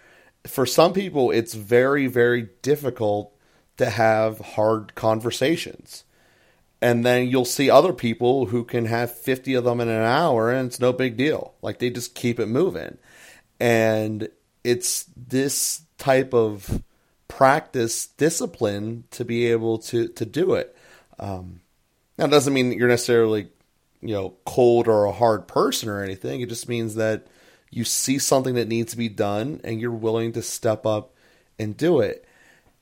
for 0.47 0.66
some 0.66 0.92
people, 0.92 1.30
it's 1.30 1.54
very, 1.54 2.06
very 2.06 2.49
difficult 2.62 3.35
to 3.76 3.90
have 3.90 4.38
hard 4.40 4.94
conversations. 4.94 6.04
And 6.82 7.04
then 7.04 7.28
you'll 7.28 7.44
see 7.44 7.68
other 7.68 7.92
people 7.92 8.47
who 8.47 8.64
can 8.64 8.87
have 8.87 9.14
50 9.14 9.54
of 9.54 9.64
them 9.64 9.80
in 9.80 9.88
an 9.88 10.02
hour 10.02 10.50
and 10.50 10.68
it's 10.68 10.80
no 10.80 10.92
big 10.92 11.16
deal. 11.16 11.54
Like 11.61 11.78
they 11.78 11.90
just 11.90 12.14
keep 12.14 12.40
it 12.40 12.47
moving. 12.47 12.97
And 13.60 14.28
it's 14.64 15.04
this 15.16 15.82
type 15.98 16.34
of 16.34 16.82
practice 17.28 18.06
discipline 18.06 19.04
to 19.12 19.24
be 19.24 19.46
able 19.46 19.78
to, 19.78 20.08
to 20.08 20.26
do 20.26 20.54
it. 20.54 20.74
Um, 21.18 21.60
now, 22.18 22.26
doesn't 22.26 22.52
mean 22.52 22.70
that 22.70 22.76
you're 22.76 22.88
necessarily, 22.88 23.48
you 24.00 24.14
know, 24.14 24.34
cold 24.44 24.88
or 24.88 25.04
a 25.04 25.12
hard 25.12 25.46
person 25.46 25.88
or 25.88 26.02
anything. 26.02 26.40
It 26.40 26.48
just 26.48 26.68
means 26.68 26.96
that 26.96 27.26
you 27.70 27.84
see 27.84 28.18
something 28.18 28.54
that 28.54 28.68
needs 28.68 28.92
to 28.92 28.98
be 28.98 29.08
done 29.08 29.60
and 29.62 29.80
you're 29.80 29.90
willing 29.90 30.32
to 30.32 30.42
step 30.42 30.84
up 30.84 31.14
and 31.58 31.76
do 31.76 32.00
it. 32.00 32.26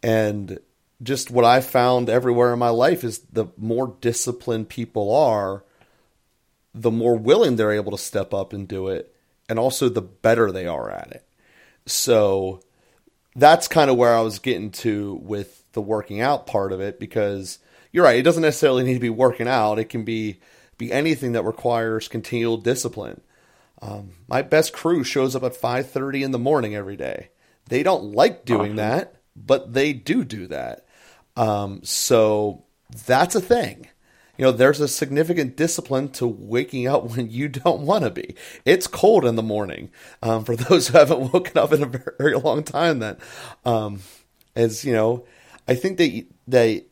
And 0.02 0.58
just 1.02 1.30
what 1.30 1.44
I 1.44 1.60
found 1.60 2.08
everywhere 2.08 2.52
in 2.52 2.58
my 2.58 2.70
life 2.70 3.04
is 3.04 3.18
the 3.32 3.46
more 3.56 3.96
disciplined 4.00 4.68
people 4.68 5.14
are, 5.14 5.64
the 6.74 6.90
more 6.90 7.16
willing 7.16 7.56
they're 7.56 7.72
able 7.72 7.92
to 7.92 7.98
step 7.98 8.32
up 8.32 8.52
and 8.52 8.66
do 8.66 8.88
it, 8.88 9.14
and 9.48 9.58
also 9.58 9.88
the 9.88 10.02
better 10.02 10.50
they 10.50 10.66
are 10.66 10.90
at 10.90 11.10
it. 11.12 11.26
So 11.86 12.62
that's 13.34 13.68
kind 13.68 13.90
of 13.90 13.96
where 13.96 14.14
I 14.14 14.20
was 14.20 14.38
getting 14.38 14.70
to 14.72 15.20
with 15.22 15.64
the 15.72 15.82
working 15.82 16.20
out 16.20 16.46
part 16.46 16.72
of 16.72 16.80
it 16.80 16.98
because 16.98 17.58
you're 17.92 18.04
right, 18.04 18.18
it 18.18 18.22
doesn't 18.22 18.42
necessarily 18.42 18.84
need 18.84 18.94
to 18.94 19.00
be 19.00 19.10
working 19.10 19.48
out. 19.48 19.78
It 19.78 19.88
can 19.88 20.04
be 20.04 20.40
be 20.76 20.92
anything 20.92 21.32
that 21.32 21.42
requires 21.44 22.08
continual 22.08 22.56
discipline. 22.56 23.20
Um, 23.82 24.10
my 24.28 24.42
best 24.42 24.72
crew 24.72 25.04
shows 25.04 25.34
up 25.34 25.42
at 25.42 25.56
5:30 25.56 26.22
in 26.22 26.30
the 26.30 26.38
morning 26.38 26.74
every 26.74 26.96
day. 26.96 27.30
They 27.68 27.82
don't 27.82 28.12
like 28.12 28.44
doing 28.44 28.76
that, 28.76 29.16
but 29.36 29.72
they 29.72 29.92
do 29.92 30.24
do 30.24 30.46
that. 30.48 30.86
Um, 31.36 31.80
so 31.84 32.64
that's 33.06 33.34
a 33.34 33.40
thing. 33.40 33.88
You 34.38 34.44
know, 34.44 34.52
there's 34.52 34.80
a 34.80 34.88
significant 34.88 35.56
discipline 35.56 36.08
to 36.10 36.26
waking 36.26 36.86
up 36.86 37.04
when 37.16 37.30
you 37.30 37.48
don't 37.48 37.82
want 37.82 38.04
to 38.04 38.10
be. 38.10 38.34
It's 38.64 38.86
cold 38.86 39.24
in 39.24 39.36
the 39.36 39.42
morning. 39.42 39.90
Um, 40.22 40.44
for 40.44 40.56
those 40.56 40.88
who 40.88 40.98
haven't 40.98 41.32
woken 41.32 41.58
up 41.58 41.72
in 41.72 41.82
a 41.82 41.86
very 41.86 42.36
long 42.36 42.62
time, 42.62 43.00
then, 43.00 43.18
um, 43.64 44.00
as 44.56 44.84
you 44.84 44.92
know, 44.92 45.26
I 45.66 45.74
think 45.74 45.98
that 45.98 46.24
they, 46.46 46.86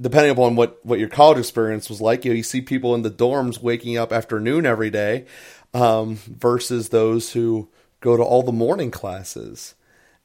depending 0.00 0.32
upon 0.32 0.56
what 0.56 0.84
what 0.84 0.98
your 0.98 1.08
college 1.08 1.38
experience 1.38 1.88
was 1.88 2.00
like, 2.00 2.24
you 2.24 2.32
know, 2.32 2.36
you 2.36 2.42
see 2.42 2.60
people 2.60 2.94
in 2.94 3.02
the 3.02 3.10
dorms 3.10 3.62
waking 3.62 3.96
up 3.96 4.12
after 4.12 4.40
noon 4.40 4.66
every 4.66 4.90
day 4.90 5.26
um, 5.74 6.16
versus 6.16 6.88
those 6.88 7.32
who 7.32 7.68
go 8.00 8.16
to 8.16 8.22
all 8.22 8.42
the 8.42 8.52
morning 8.52 8.90
classes. 8.90 9.74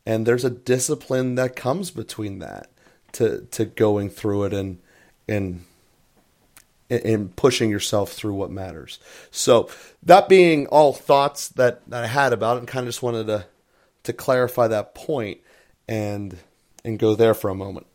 And 0.06 0.26
there's 0.26 0.46
a 0.46 0.50
discipline 0.50 1.36
that 1.36 1.56
comes 1.56 1.92
between 1.92 2.40
that 2.40 2.70
to 3.14 3.48
to 3.52 3.66
going 3.66 4.10
through 4.10 4.46
it 4.46 4.54
and 4.54 4.80
and 5.28 5.66
and 6.90 7.36
pushing 7.36 7.70
yourself 7.70 8.12
through 8.12 8.34
what 8.34 8.52
matters. 8.52 9.00
So 9.32 9.70
that 10.04 10.30
being 10.30 10.68
all 10.68 10.94
thoughts 10.94 11.50
that, 11.50 11.88
that 11.90 12.04
I 12.04 12.08
had 12.08 12.34
about 12.34 12.58
it, 12.58 12.60
and 12.60 12.68
kind 12.68 12.84
of 12.84 12.90
just 12.90 13.04
wanted 13.04 13.28
to 13.28 13.46
to 14.04 14.14
clarify 14.14 14.68
that 14.68 14.94
point 14.94 15.40
and 15.88 16.38
and 16.84 17.00
go 17.00 17.16
there 17.16 17.34
for 17.34 17.50
a 17.50 17.56
moment. 17.56 17.88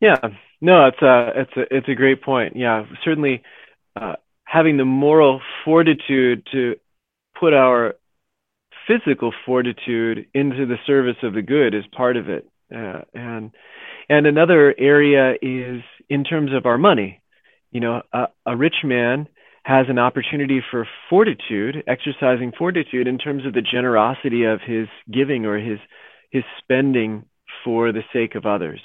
Yeah, 0.00 0.16
no, 0.60 0.86
it's 0.86 1.02
a 1.02 1.32
it's 1.36 1.56
a 1.56 1.76
it's 1.76 1.88
a 1.88 1.94
great 1.94 2.22
point. 2.22 2.56
Yeah, 2.56 2.86
certainly, 3.04 3.42
uh, 3.94 4.16
having 4.44 4.76
the 4.76 4.84
moral 4.84 5.40
fortitude 5.64 6.46
to 6.52 6.76
put 7.38 7.52
our 7.52 7.94
physical 8.86 9.32
fortitude 9.44 10.26
into 10.34 10.66
the 10.66 10.78
service 10.86 11.16
of 11.22 11.34
the 11.34 11.42
good 11.42 11.74
is 11.74 11.84
part 11.94 12.16
of 12.16 12.28
it. 12.28 12.48
Uh, 12.74 13.02
and 13.14 13.50
and 14.08 14.26
another 14.26 14.74
area 14.78 15.34
is 15.42 15.82
in 16.08 16.24
terms 16.24 16.52
of 16.52 16.66
our 16.66 16.78
money. 16.78 17.17
You 17.70 17.80
know, 17.80 18.02
a, 18.12 18.26
a 18.46 18.56
rich 18.56 18.76
man 18.84 19.28
has 19.64 19.86
an 19.88 19.98
opportunity 19.98 20.62
for 20.70 20.86
fortitude, 21.10 21.84
exercising 21.86 22.52
fortitude 22.56 23.06
in 23.06 23.18
terms 23.18 23.44
of 23.44 23.52
the 23.52 23.60
generosity 23.60 24.44
of 24.44 24.60
his 24.66 24.88
giving 25.12 25.44
or 25.44 25.58
his 25.58 25.78
his 26.30 26.44
spending 26.58 27.24
for 27.64 27.92
the 27.92 28.02
sake 28.12 28.34
of 28.34 28.46
others. 28.46 28.80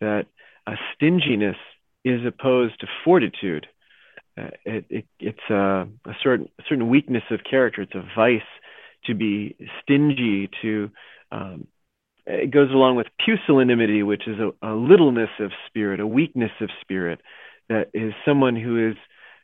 That 0.00 0.26
a 0.66 0.72
stinginess 0.94 1.56
is 2.04 2.20
opposed 2.26 2.80
to 2.80 2.86
fortitude. 3.04 3.66
Uh, 4.36 4.50
it, 4.64 4.84
it, 4.88 5.04
it's 5.18 5.50
a, 5.50 5.86
a, 6.04 6.14
certain 6.22 6.48
a 6.58 6.62
certain 6.68 6.88
weakness 6.88 7.24
of 7.30 7.40
character. 7.48 7.82
It's 7.82 7.94
a 7.94 8.06
vice 8.16 8.40
to 9.06 9.14
be 9.14 9.56
stingy. 9.82 10.48
To 10.62 10.90
um, 11.32 11.66
it 12.26 12.50
goes 12.50 12.70
along 12.70 12.96
with 12.96 13.06
pusillanimity, 13.24 14.02
which 14.02 14.26
is 14.26 14.36
a, 14.38 14.68
a 14.68 14.74
littleness 14.74 15.30
of 15.40 15.50
spirit, 15.66 16.00
a 16.00 16.06
weakness 16.06 16.52
of 16.60 16.70
spirit. 16.80 17.20
That 17.68 17.90
is 17.94 18.12
someone 18.24 18.56
who 18.56 18.90
is 18.90 18.96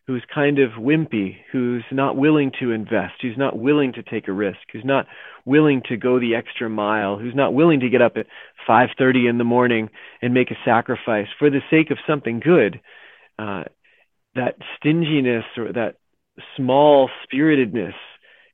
who's 0.07 0.25
kind 0.33 0.59
of 0.59 0.73
wimpy, 0.73 1.37
who's 1.51 1.85
not 1.91 2.17
willing 2.17 2.53
to 2.61 2.73
invest, 2.73 3.15
who's 3.23 3.39
not 3.39 3.59
willing 3.59 3.95
to 3.95 4.03
take 4.03 4.29
a 4.29 4.33
risk, 4.33 4.59
who's 4.71 4.85
not 4.85 5.07
willing 5.47 5.81
to 5.89 5.97
go 5.97 6.21
the 6.21 6.35
extra 6.35 6.69
mile, 6.69 7.19
who's 7.19 7.35
not 7.35 7.55
willing 7.55 7.81
to 7.81 7.89
get 7.89 8.03
up 8.03 8.17
at 8.17 8.27
5:30 8.67 9.27
in 9.29 9.39
the 9.39 9.45
morning 9.45 9.89
and 10.21 10.35
make 10.35 10.51
a 10.51 10.59
sacrifice 10.65 11.29
for 11.39 11.49
the 11.51 11.63
sake 11.71 11.91
of 11.91 11.99
something 12.07 12.41
good. 12.41 12.81
Uh, 13.39 13.65
that 14.35 14.57
stinginess 14.77 15.45
or 15.57 15.73
that 15.73 15.97
small 16.57 17.09
spiritedness 17.23 17.95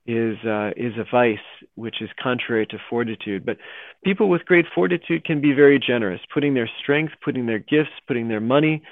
is 0.06 0.36
uh, 0.44 0.70
is 0.76 0.94
a 0.98 1.04
vice 1.10 1.38
which 1.74 2.00
is 2.00 2.10
contrary 2.22 2.66
to 2.66 2.78
fortitude. 2.88 3.44
But 3.44 3.58
people 4.04 4.28
with 4.28 4.44
great 4.44 4.66
fortitude 4.74 5.24
can 5.24 5.40
be 5.40 5.52
very 5.52 5.78
generous, 5.78 6.20
putting 6.32 6.54
their 6.54 6.70
strength, 6.82 7.14
putting 7.24 7.46
their 7.46 7.58
gifts, 7.58 7.92
putting 8.06 8.28
their 8.28 8.40
money, 8.40 8.82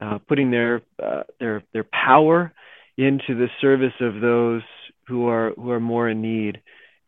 uh, 0.00 0.18
putting 0.28 0.50
their 0.50 0.82
uh, 1.02 1.22
their 1.40 1.62
their 1.72 1.84
power 1.84 2.52
into 2.96 3.34
the 3.34 3.48
service 3.60 3.94
of 4.00 4.20
those 4.20 4.62
who 5.06 5.28
are 5.28 5.52
who 5.56 5.70
are 5.70 5.80
more 5.80 6.08
in 6.08 6.20
need, 6.22 6.60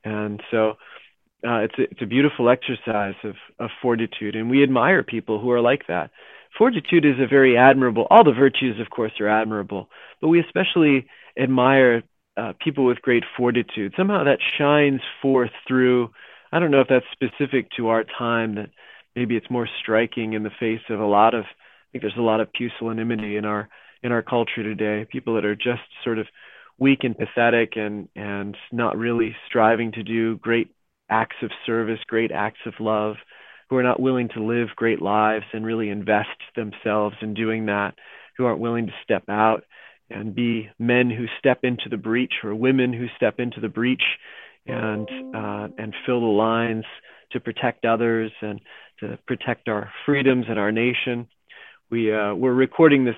and 0.04 0.40
so 0.50 0.74
uh, 1.46 1.58
it's 1.58 1.78
a, 1.78 1.82
it's 1.82 2.02
a 2.02 2.06
beautiful 2.06 2.48
exercise 2.48 3.14
of 3.24 3.34
of 3.58 3.70
fortitude, 3.82 4.34
and 4.36 4.50
we 4.50 4.62
admire 4.62 5.02
people 5.02 5.40
who 5.40 5.50
are 5.50 5.60
like 5.60 5.86
that. 5.88 6.10
Fortitude 6.56 7.04
is 7.04 7.20
a 7.20 7.26
very 7.26 7.56
admirable. 7.56 8.06
All 8.08 8.24
the 8.24 8.32
virtues, 8.32 8.80
of 8.80 8.88
course, 8.88 9.12
are 9.20 9.28
admirable, 9.28 9.88
but 10.20 10.28
we 10.28 10.40
especially 10.40 11.06
admire 11.38 12.02
uh, 12.36 12.52
people 12.62 12.86
with 12.86 13.02
great 13.02 13.24
fortitude. 13.36 13.94
Somehow 13.96 14.24
that 14.24 14.38
shines 14.58 15.00
forth 15.20 15.50
through. 15.68 16.10
I 16.52 16.58
don't 16.58 16.70
know 16.70 16.80
if 16.80 16.88
that's 16.88 17.04
specific 17.12 17.68
to 17.76 17.88
our 17.88 18.04
time. 18.04 18.54
That 18.54 18.70
maybe 19.14 19.36
it's 19.36 19.50
more 19.50 19.68
striking 19.82 20.32
in 20.32 20.42
the 20.42 20.50
face 20.58 20.82
of 20.88 21.00
a 21.00 21.06
lot 21.06 21.34
of 21.34 21.44
think 21.96 22.02
there's 22.02 22.18
a 22.18 22.26
lot 22.26 22.40
of 22.40 22.48
pusillanimity 22.52 23.36
in 23.36 23.44
our 23.44 23.68
in 24.02 24.12
our 24.12 24.22
culture 24.22 24.62
today. 24.62 25.06
People 25.10 25.34
that 25.34 25.44
are 25.46 25.56
just 25.56 25.82
sort 26.04 26.18
of 26.18 26.26
weak 26.78 27.00
and 27.02 27.16
pathetic 27.16 27.72
and 27.76 28.08
and 28.14 28.56
not 28.70 28.98
really 28.98 29.34
striving 29.48 29.92
to 29.92 30.02
do 30.02 30.36
great 30.36 30.68
acts 31.08 31.36
of 31.42 31.50
service, 31.64 32.00
great 32.06 32.32
acts 32.32 32.60
of 32.66 32.74
love, 32.80 33.16
who 33.70 33.76
are 33.76 33.82
not 33.82 34.00
willing 34.00 34.28
to 34.34 34.44
live 34.44 34.68
great 34.76 35.00
lives 35.00 35.46
and 35.54 35.64
really 35.64 35.88
invest 35.88 36.28
themselves 36.54 37.16
in 37.22 37.32
doing 37.32 37.66
that, 37.66 37.94
who 38.36 38.44
aren't 38.44 38.60
willing 38.60 38.86
to 38.86 38.92
step 39.02 39.24
out 39.30 39.64
and 40.10 40.34
be 40.34 40.68
men 40.78 41.10
who 41.10 41.24
step 41.38 41.60
into 41.62 41.88
the 41.90 41.96
breach 41.96 42.34
or 42.44 42.54
women 42.54 42.92
who 42.92 43.06
step 43.16 43.36
into 43.38 43.60
the 43.60 43.68
breach 43.68 44.04
and 44.66 45.08
uh, 45.34 45.68
and 45.78 45.94
fill 46.04 46.20
the 46.20 46.26
lines 46.26 46.84
to 47.32 47.40
protect 47.40 47.86
others 47.86 48.32
and 48.42 48.60
to 49.00 49.18
protect 49.26 49.68
our 49.68 49.90
freedoms 50.04 50.44
and 50.48 50.58
our 50.58 50.70
nation 50.70 51.26
we 51.90 52.12
uh, 52.12 52.34
we're 52.34 52.52
recording 52.52 53.04
this 53.04 53.16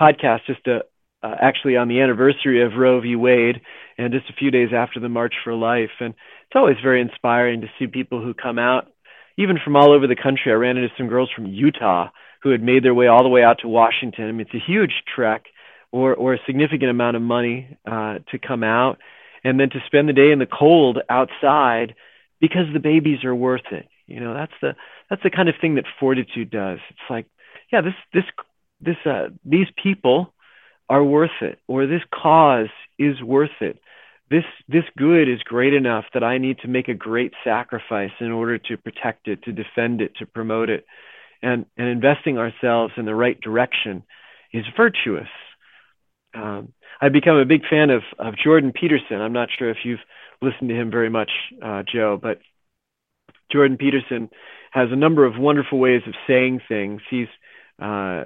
podcast 0.00 0.40
just 0.46 0.66
uh, 0.66 0.80
uh, 1.22 1.34
actually 1.40 1.76
on 1.76 1.88
the 1.88 2.00
anniversary 2.00 2.62
of 2.62 2.72
Roe 2.78 3.00
v. 3.00 3.16
Wade, 3.16 3.60
and 3.98 4.12
just 4.12 4.30
a 4.30 4.34
few 4.34 4.50
days 4.50 4.70
after 4.74 5.00
the 5.00 5.08
March 5.08 5.34
for 5.44 5.54
Life. 5.54 5.90
And 6.00 6.14
it's 6.46 6.56
always 6.56 6.76
very 6.82 7.00
inspiring 7.00 7.62
to 7.62 7.66
see 7.78 7.86
people 7.86 8.22
who 8.22 8.34
come 8.34 8.58
out, 8.58 8.88
even 9.36 9.58
from 9.62 9.76
all 9.76 9.92
over 9.92 10.06
the 10.06 10.16
country. 10.16 10.52
I 10.52 10.54
ran 10.54 10.76
into 10.76 10.94
some 10.96 11.08
girls 11.08 11.30
from 11.34 11.46
Utah 11.46 12.08
who 12.42 12.50
had 12.50 12.62
made 12.62 12.84
their 12.84 12.94
way 12.94 13.06
all 13.06 13.22
the 13.22 13.28
way 13.28 13.42
out 13.42 13.58
to 13.60 13.68
Washington. 13.68 14.28
I 14.28 14.32
mean, 14.32 14.46
it's 14.46 14.54
a 14.54 14.70
huge 14.70 14.92
trek, 15.14 15.44
or 15.92 16.14
or 16.14 16.34
a 16.34 16.38
significant 16.46 16.90
amount 16.90 17.16
of 17.16 17.22
money 17.22 17.76
uh, 17.86 18.18
to 18.30 18.38
come 18.38 18.64
out, 18.64 18.98
and 19.44 19.60
then 19.60 19.70
to 19.70 19.80
spend 19.86 20.08
the 20.08 20.14
day 20.14 20.32
in 20.32 20.38
the 20.38 20.46
cold 20.46 20.98
outside 21.10 21.94
because 22.40 22.66
the 22.72 22.80
babies 22.80 23.24
are 23.24 23.34
worth 23.34 23.72
it. 23.72 23.88
You 24.06 24.20
know, 24.20 24.32
that's 24.32 24.52
the 24.62 24.74
that's 25.10 25.22
the 25.22 25.30
kind 25.30 25.48
of 25.48 25.56
thing 25.60 25.74
that 25.74 25.84
fortitude 26.00 26.50
does. 26.50 26.78
It's 26.90 27.10
like 27.10 27.26
yeah, 27.72 27.80
this 27.80 27.94
this 28.12 28.24
this 28.80 28.96
uh, 29.04 29.28
these 29.44 29.66
people 29.82 30.32
are 30.88 31.02
worth 31.04 31.42
it, 31.42 31.58
or 31.66 31.86
this 31.86 32.02
cause 32.12 32.68
is 32.98 33.20
worth 33.22 33.50
it. 33.60 33.80
This 34.30 34.44
this 34.68 34.84
good 34.96 35.28
is 35.28 35.42
great 35.44 35.74
enough 35.74 36.04
that 36.14 36.24
I 36.24 36.38
need 36.38 36.58
to 36.60 36.68
make 36.68 36.88
a 36.88 36.94
great 36.94 37.32
sacrifice 37.44 38.12
in 38.20 38.30
order 38.30 38.58
to 38.58 38.76
protect 38.76 39.28
it, 39.28 39.42
to 39.44 39.52
defend 39.52 40.00
it, 40.00 40.16
to 40.18 40.26
promote 40.26 40.70
it, 40.70 40.84
and 41.42 41.66
and 41.76 41.88
investing 41.88 42.38
ourselves 42.38 42.92
in 42.96 43.04
the 43.04 43.14
right 43.14 43.40
direction 43.40 44.02
is 44.52 44.64
virtuous. 44.76 45.28
Um, 46.34 46.72
I've 47.00 47.12
become 47.12 47.36
a 47.36 47.44
big 47.44 47.62
fan 47.68 47.90
of 47.90 48.02
of 48.18 48.34
Jordan 48.42 48.72
Peterson. 48.72 49.20
I'm 49.20 49.32
not 49.32 49.48
sure 49.56 49.70
if 49.70 49.78
you've 49.84 50.00
listened 50.42 50.68
to 50.68 50.74
him 50.74 50.90
very 50.90 51.10
much, 51.10 51.30
uh, 51.64 51.82
Joe, 51.90 52.18
but 52.20 52.40
Jordan 53.50 53.76
Peterson 53.76 54.28
has 54.70 54.88
a 54.90 54.96
number 54.96 55.24
of 55.24 55.38
wonderful 55.38 55.78
ways 55.78 56.02
of 56.06 56.14
saying 56.26 56.60
things. 56.68 57.00
He's 57.08 57.28
uh, 57.80 58.24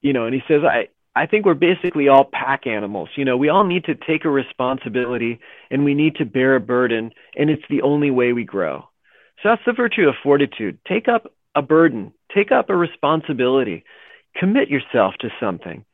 you 0.00 0.12
know, 0.12 0.26
and 0.26 0.34
he 0.34 0.42
says, 0.48 0.62
I, 0.64 0.88
I 1.14 1.26
think 1.26 1.44
we're 1.44 1.54
basically 1.54 2.08
all 2.08 2.24
pack 2.24 2.66
animals. 2.66 3.10
You 3.16 3.24
know, 3.24 3.36
we 3.36 3.48
all 3.48 3.64
need 3.64 3.84
to 3.84 3.94
take 3.94 4.24
a 4.24 4.30
responsibility 4.30 5.40
and 5.70 5.84
we 5.84 5.94
need 5.94 6.16
to 6.16 6.24
bear 6.24 6.56
a 6.56 6.60
burden, 6.60 7.12
and 7.36 7.50
it's 7.50 7.62
the 7.68 7.82
only 7.82 8.10
way 8.10 8.32
we 8.32 8.44
grow. 8.44 8.84
So 9.42 9.50
that's 9.50 9.62
the 9.66 9.72
virtue 9.72 10.08
of 10.08 10.14
fortitude. 10.22 10.78
Take 10.88 11.08
up 11.08 11.32
a 11.54 11.62
burden, 11.62 12.12
take 12.34 12.52
up 12.52 12.70
a 12.70 12.76
responsibility, 12.76 13.84
commit 14.36 14.68
yourself 14.68 15.14
to 15.20 15.28
something. 15.40 15.84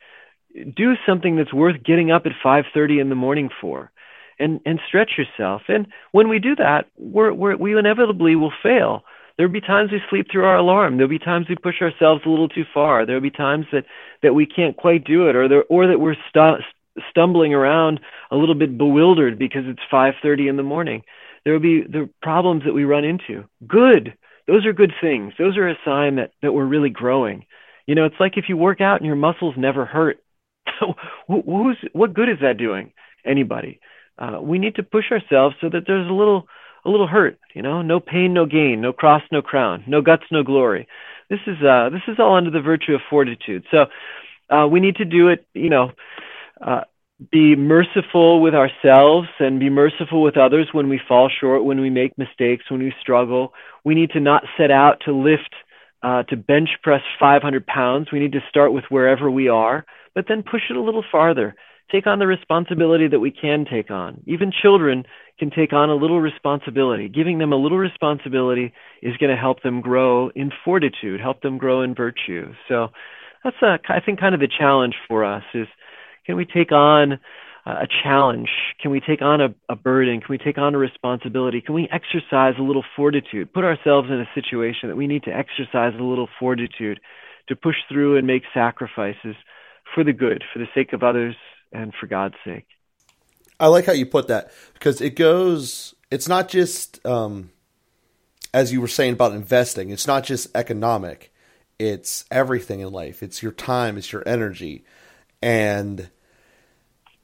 Do 0.54 0.94
something 1.06 1.36
that's 1.36 1.52
worth 1.52 1.82
getting 1.82 2.10
up 2.10 2.26
at 2.26 2.32
5:30 2.42 3.00
in 3.00 3.08
the 3.08 3.14
morning 3.14 3.50
for. 3.60 3.90
And 4.38 4.60
and 4.64 4.80
stretch 4.86 5.18
yourself. 5.18 5.62
And 5.68 5.88
when 6.12 6.28
we 6.28 6.38
do 6.38 6.54
that, 6.56 6.86
we're, 6.96 7.32
we're 7.32 7.56
we 7.56 7.76
inevitably 7.76 8.36
will 8.36 8.52
fail 8.62 9.02
There'll 9.38 9.52
be 9.52 9.60
times 9.60 9.92
we 9.92 10.00
sleep 10.10 10.26
through 10.30 10.44
our 10.44 10.56
alarm. 10.56 10.96
There'll 10.96 11.08
be 11.08 11.20
times 11.20 11.46
we 11.48 11.54
push 11.54 11.80
ourselves 11.80 12.22
a 12.26 12.28
little 12.28 12.48
too 12.48 12.64
far. 12.74 13.06
There'll 13.06 13.22
be 13.22 13.30
times 13.30 13.66
that, 13.72 13.84
that 14.22 14.34
we 14.34 14.46
can't 14.46 14.76
quite 14.76 15.04
do 15.04 15.28
it, 15.28 15.36
or 15.36 15.48
there, 15.48 15.64
or 15.68 15.86
that 15.86 16.00
we're 16.00 16.16
stu- 16.28 16.64
stumbling 17.10 17.54
around 17.54 18.00
a 18.32 18.36
little 18.36 18.56
bit 18.56 18.76
bewildered 18.76 19.38
because 19.38 19.62
it's 19.66 19.80
5:30 19.90 20.48
in 20.48 20.56
the 20.56 20.64
morning. 20.64 21.04
There 21.44 21.52
will 21.52 21.60
be 21.60 21.82
the 21.82 22.10
problems 22.20 22.64
that 22.64 22.74
we 22.74 22.84
run 22.84 23.04
into. 23.04 23.44
Good. 23.66 24.14
Those 24.48 24.66
are 24.66 24.72
good 24.72 24.92
things. 25.00 25.34
Those 25.38 25.56
are 25.56 25.68
a 25.68 25.78
sign 25.84 26.16
that 26.16 26.32
that 26.42 26.52
we're 26.52 26.66
really 26.66 26.90
growing. 26.90 27.46
You 27.86 27.94
know, 27.94 28.06
it's 28.06 28.20
like 28.20 28.36
if 28.36 28.48
you 28.48 28.56
work 28.56 28.80
out 28.80 28.98
and 28.98 29.06
your 29.06 29.16
muscles 29.16 29.54
never 29.56 29.84
hurt. 29.86 30.18
Who's 31.28 31.78
what 31.92 32.12
good 32.12 32.28
is 32.28 32.40
that 32.42 32.58
doing? 32.58 32.92
Anybody? 33.24 33.78
Uh, 34.18 34.40
we 34.42 34.58
need 34.58 34.74
to 34.74 34.82
push 34.82 35.12
ourselves 35.12 35.54
so 35.60 35.68
that 35.70 35.84
there's 35.86 36.08
a 36.08 36.12
little 36.12 36.48
a 36.88 36.90
little 36.90 37.06
hurt, 37.06 37.38
you 37.54 37.62
know, 37.62 37.82
no 37.82 38.00
pain, 38.00 38.32
no 38.32 38.46
gain, 38.46 38.80
no 38.80 38.92
cross, 38.92 39.22
no 39.30 39.42
crown, 39.42 39.84
no 39.86 40.00
guts, 40.00 40.24
no 40.30 40.42
glory. 40.42 40.88
This 41.28 41.40
is 41.46 41.62
uh, 41.62 41.90
this 41.90 42.02
is 42.08 42.18
all 42.18 42.36
under 42.36 42.50
the 42.50 42.60
virtue 42.60 42.94
of 42.94 43.02
fortitude. 43.10 43.64
So 43.70 43.86
uh, 44.50 44.66
we 44.66 44.80
need 44.80 44.96
to 44.96 45.04
do 45.04 45.28
it, 45.28 45.46
you 45.52 45.68
know, 45.68 45.92
uh, 46.60 46.82
be 47.30 47.56
merciful 47.56 48.40
with 48.40 48.54
ourselves 48.54 49.28
and 49.38 49.60
be 49.60 49.68
merciful 49.68 50.22
with 50.22 50.36
others 50.36 50.68
when 50.72 50.88
we 50.88 51.00
fall 51.06 51.28
short, 51.28 51.64
when 51.64 51.80
we 51.80 51.90
make 51.90 52.16
mistakes, 52.16 52.70
when 52.70 52.80
we 52.80 52.94
struggle. 53.00 53.52
We 53.84 53.94
need 53.94 54.10
to 54.10 54.20
not 54.20 54.44
set 54.56 54.70
out 54.70 55.02
to 55.04 55.12
lift, 55.12 55.52
uh, 56.02 56.22
to 56.24 56.36
bench 56.36 56.70
press 56.82 57.02
500 57.20 57.66
pounds. 57.66 58.08
We 58.12 58.20
need 58.20 58.32
to 58.32 58.40
start 58.48 58.72
with 58.72 58.84
wherever 58.88 59.30
we 59.30 59.48
are, 59.48 59.84
but 60.14 60.26
then 60.28 60.42
push 60.42 60.62
it 60.70 60.76
a 60.76 60.82
little 60.82 61.04
farther. 61.10 61.54
Take 61.90 62.06
on 62.06 62.18
the 62.18 62.26
responsibility 62.26 63.08
that 63.08 63.20
we 63.20 63.30
can 63.30 63.64
take 63.70 63.90
on. 63.90 64.22
Even 64.26 64.52
children 64.52 65.04
can 65.38 65.50
take 65.50 65.72
on 65.72 65.88
a 65.88 65.94
little 65.94 66.20
responsibility. 66.20 67.08
Giving 67.08 67.38
them 67.38 67.52
a 67.52 67.56
little 67.56 67.78
responsibility 67.78 68.72
is 69.02 69.16
going 69.16 69.30
to 69.30 69.40
help 69.40 69.62
them 69.62 69.80
grow 69.80 70.30
in 70.34 70.50
fortitude, 70.64 71.20
help 71.20 71.40
them 71.40 71.56
grow 71.56 71.82
in 71.82 71.94
virtue. 71.94 72.52
So 72.68 72.88
that's 73.42 73.56
uh, 73.62 73.66
a, 73.66 73.78
I 73.88 74.00
think 74.04 74.20
kind 74.20 74.34
of 74.34 74.40
the 74.40 74.48
challenge 74.48 74.94
for 75.06 75.24
us 75.24 75.44
is 75.54 75.66
can 76.26 76.36
we 76.36 76.44
take 76.44 76.72
on 76.72 77.18
a 77.66 77.86
challenge? 78.02 78.48
Can 78.80 78.90
we 78.90 79.00
take 79.00 79.20
on 79.20 79.40
a, 79.40 79.54
a 79.68 79.76
burden? 79.76 80.20
Can 80.20 80.28
we 80.30 80.38
take 80.38 80.56
on 80.56 80.74
a 80.74 80.78
responsibility? 80.78 81.60
Can 81.60 81.74
we 81.74 81.88
exercise 81.92 82.54
a 82.58 82.62
little 82.62 82.84
fortitude? 82.96 83.52
Put 83.52 83.64
ourselves 83.64 84.08
in 84.10 84.20
a 84.20 84.28
situation 84.34 84.88
that 84.88 84.96
we 84.96 85.06
need 85.06 85.22
to 85.24 85.30
exercise 85.30 85.92
a 85.98 86.02
little 86.02 86.28
fortitude 86.38 87.00
to 87.48 87.56
push 87.56 87.76
through 87.90 88.16
and 88.16 88.26
make 88.26 88.42
sacrifices 88.54 89.36
for 89.94 90.04
the 90.04 90.12
good, 90.12 90.44
for 90.52 90.58
the 90.58 90.68
sake 90.74 90.92
of 90.92 91.02
others, 91.02 91.34
and 91.72 91.92
for 92.00 92.06
God's 92.06 92.36
sake. 92.44 92.66
I 93.60 93.66
like 93.66 93.86
how 93.86 93.92
you 93.92 94.06
put 94.06 94.28
that 94.28 94.52
because 94.74 95.00
it 95.00 95.16
goes. 95.16 95.94
It's 96.10 96.28
not 96.28 96.48
just 96.48 97.04
um, 97.04 97.50
as 98.54 98.72
you 98.72 98.80
were 98.80 98.88
saying 98.88 99.14
about 99.14 99.32
investing. 99.32 99.90
It's 99.90 100.06
not 100.06 100.24
just 100.24 100.48
economic. 100.56 101.32
It's 101.78 102.24
everything 102.30 102.80
in 102.80 102.92
life. 102.92 103.22
It's 103.22 103.42
your 103.42 103.52
time. 103.52 103.96
It's 103.98 104.12
your 104.12 104.22
energy, 104.26 104.84
and 105.42 106.10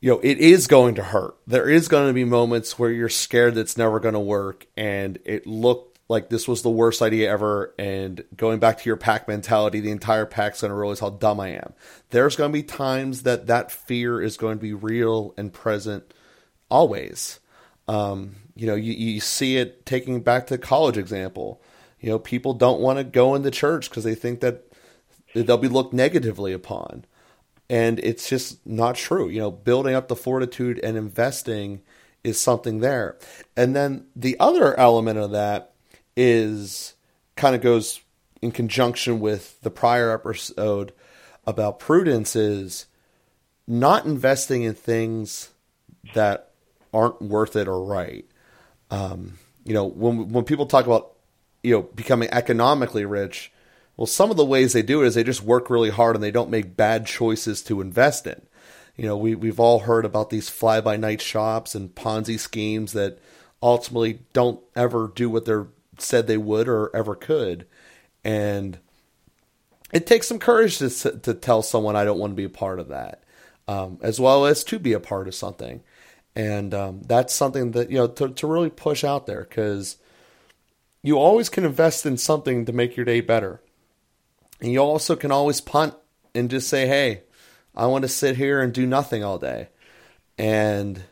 you 0.00 0.10
know 0.10 0.20
it 0.22 0.38
is 0.38 0.66
going 0.66 0.96
to 0.96 1.02
hurt. 1.02 1.36
There 1.46 1.68
is 1.68 1.88
going 1.88 2.08
to 2.08 2.12
be 2.12 2.24
moments 2.24 2.78
where 2.78 2.90
you're 2.90 3.08
scared 3.08 3.54
that 3.54 3.62
it's 3.62 3.76
never 3.76 4.00
going 4.00 4.14
to 4.14 4.20
work, 4.20 4.66
and 4.76 5.18
it 5.24 5.46
looked 5.46 5.93
like 6.08 6.28
this 6.28 6.46
was 6.46 6.62
the 6.62 6.70
worst 6.70 7.00
idea 7.02 7.30
ever 7.30 7.74
and 7.78 8.24
going 8.36 8.58
back 8.58 8.78
to 8.78 8.88
your 8.88 8.96
pack 8.96 9.26
mentality 9.26 9.80
the 9.80 9.90
entire 9.90 10.26
pack's 10.26 10.60
going 10.60 10.70
to 10.70 10.76
realize 10.76 11.00
how 11.00 11.10
dumb 11.10 11.40
i 11.40 11.48
am. 11.48 11.72
There's 12.10 12.36
going 12.36 12.50
to 12.50 12.58
be 12.58 12.62
times 12.62 13.22
that 13.22 13.46
that 13.46 13.72
fear 13.72 14.20
is 14.20 14.36
going 14.36 14.58
to 14.58 14.62
be 14.62 14.74
real 14.74 15.34
and 15.36 15.52
present 15.52 16.12
always. 16.68 17.40
Um, 17.88 18.36
you 18.54 18.66
know 18.66 18.74
you, 18.74 18.92
you 18.92 19.20
see 19.20 19.56
it 19.56 19.84
taking 19.84 20.20
back 20.20 20.46
to 20.46 20.54
the 20.54 20.58
college 20.58 20.96
example 20.96 21.60
you 22.00 22.10
know 22.10 22.18
people 22.18 22.54
don't 22.54 22.80
want 22.80 22.98
to 22.98 23.04
go 23.04 23.34
into 23.34 23.50
church 23.50 23.88
because 23.88 24.04
they 24.04 24.14
think 24.14 24.40
that 24.40 24.70
they'll 25.34 25.56
be 25.56 25.68
looked 25.68 25.92
negatively 25.92 26.52
upon. 26.52 27.04
And 27.70 27.98
it's 28.00 28.28
just 28.28 28.64
not 28.66 28.94
true. 28.94 29.28
You 29.28 29.40
know 29.40 29.50
building 29.50 29.94
up 29.94 30.08
the 30.08 30.16
fortitude 30.16 30.78
and 30.82 30.96
investing 30.96 31.80
is 32.22 32.40
something 32.40 32.80
there. 32.80 33.16
And 33.56 33.74
then 33.74 34.06
the 34.14 34.36
other 34.40 34.78
element 34.78 35.18
of 35.18 35.30
that 35.32 35.73
is 36.16 36.94
kind 37.36 37.54
of 37.54 37.60
goes 37.60 38.00
in 38.42 38.52
conjunction 38.52 39.20
with 39.20 39.60
the 39.62 39.70
prior 39.70 40.12
episode 40.12 40.92
about 41.46 41.78
prudence 41.78 42.36
is 42.36 42.86
not 43.66 44.04
investing 44.04 44.62
in 44.62 44.74
things 44.74 45.50
that 46.14 46.50
aren't 46.92 47.20
worth 47.22 47.56
it 47.56 47.68
or 47.68 47.82
right. 47.82 48.24
Um, 48.90 49.38
you 49.64 49.74
know, 49.74 49.84
when 49.84 50.28
when 50.28 50.44
people 50.44 50.66
talk 50.66 50.86
about 50.86 51.12
you 51.62 51.74
know 51.74 51.82
becoming 51.82 52.28
economically 52.30 53.04
rich, 53.04 53.50
well, 53.96 54.06
some 54.06 54.30
of 54.30 54.36
the 54.36 54.44
ways 54.44 54.72
they 54.72 54.82
do 54.82 55.02
it 55.02 55.06
is 55.06 55.14
they 55.14 55.24
just 55.24 55.42
work 55.42 55.70
really 55.70 55.90
hard 55.90 56.16
and 56.16 56.22
they 56.22 56.30
don't 56.30 56.50
make 56.50 56.76
bad 56.76 57.06
choices 57.06 57.62
to 57.62 57.80
invest 57.80 58.26
in. 58.26 58.42
You 58.96 59.06
know, 59.06 59.16
we 59.16 59.34
we've 59.34 59.60
all 59.60 59.80
heard 59.80 60.04
about 60.04 60.30
these 60.30 60.48
fly 60.48 60.80
by 60.80 60.96
night 60.96 61.20
shops 61.20 61.74
and 61.74 61.94
Ponzi 61.94 62.38
schemes 62.38 62.92
that 62.92 63.18
ultimately 63.62 64.20
don't 64.32 64.60
ever 64.76 65.10
do 65.14 65.30
what 65.30 65.46
they're 65.46 65.68
said 65.98 66.26
they 66.26 66.36
would 66.36 66.68
or 66.68 66.94
ever 66.94 67.14
could. 67.14 67.66
And 68.24 68.78
it 69.92 70.06
takes 70.06 70.28
some 70.28 70.38
courage 70.38 70.78
to 70.78 70.90
to 70.90 71.34
tell 71.34 71.62
someone 71.62 71.96
I 71.96 72.04
don't 72.04 72.18
want 72.18 72.32
to 72.32 72.36
be 72.36 72.44
a 72.44 72.50
part 72.50 72.80
of 72.80 72.88
that, 72.88 73.22
um, 73.68 73.98
as 74.02 74.18
well 74.18 74.44
as 74.44 74.64
to 74.64 74.78
be 74.78 74.92
a 74.92 75.00
part 75.00 75.28
of 75.28 75.34
something. 75.34 75.82
And 76.34 76.74
um, 76.74 77.02
that's 77.02 77.32
something 77.32 77.70
that 77.72 77.90
you 77.90 77.98
know 77.98 78.08
to, 78.08 78.28
to 78.28 78.46
really 78.46 78.70
push 78.70 79.04
out 79.04 79.26
there 79.26 79.42
because 79.42 79.96
you 81.02 81.16
always 81.16 81.48
can 81.48 81.64
invest 81.64 82.06
in 82.06 82.16
something 82.16 82.64
to 82.64 82.72
make 82.72 82.96
your 82.96 83.06
day 83.06 83.20
better, 83.20 83.60
and 84.60 84.72
you 84.72 84.80
also 84.80 85.14
can 85.14 85.30
always 85.30 85.60
punt 85.60 85.94
and 86.34 86.50
just 86.50 86.68
say, 86.68 86.88
"Hey, 86.88 87.22
I 87.74 87.86
want 87.86 88.02
to 88.02 88.08
sit 88.08 88.36
here 88.36 88.60
and 88.60 88.72
do 88.72 88.86
nothing 88.86 89.22
all 89.22 89.38
day," 89.38 89.68
and 90.36 91.04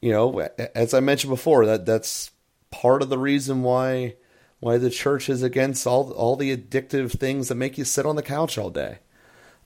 you 0.00 0.12
know, 0.12 0.38
as 0.74 0.92
I 0.92 1.00
mentioned 1.00 1.30
before, 1.30 1.64
that 1.66 1.86
that's 1.86 2.30
part 2.74 3.02
of 3.02 3.08
the 3.08 3.18
reason 3.18 3.62
why 3.62 4.16
why 4.58 4.78
the 4.78 4.90
church 4.90 5.28
is 5.28 5.42
against 5.42 5.86
all 5.86 6.10
all 6.12 6.34
the 6.34 6.54
addictive 6.56 7.12
things 7.12 7.48
that 7.48 7.54
make 7.54 7.78
you 7.78 7.84
sit 7.84 8.04
on 8.04 8.16
the 8.16 8.22
couch 8.22 8.58
all 8.58 8.70
day. 8.70 8.98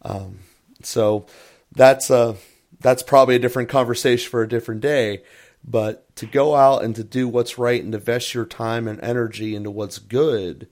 Um, 0.03 0.41
so 0.83 1.27
that's 1.73 2.11
a 2.11 2.37
that's 2.81 3.03
probably 3.03 3.35
a 3.35 3.39
different 3.41 3.71
conversation 3.71 4.31
for 4.31 4.43
a 4.43 4.49
different 4.49 4.83
day. 4.83 5.23
But 5.65 6.15
to 6.17 6.27
go 6.27 6.55
out 6.55 6.85
and 6.85 6.95
to 6.97 7.03
do 7.03 7.27
what's 7.29 7.59
right 7.59 7.83
and 7.83 7.95
invest 7.95 8.35
your 8.35 8.45
time 8.45 8.87
and 8.87 9.01
energy 9.03 9.57
into 9.57 9.71
what's 9.71 9.99
good, 9.99 10.69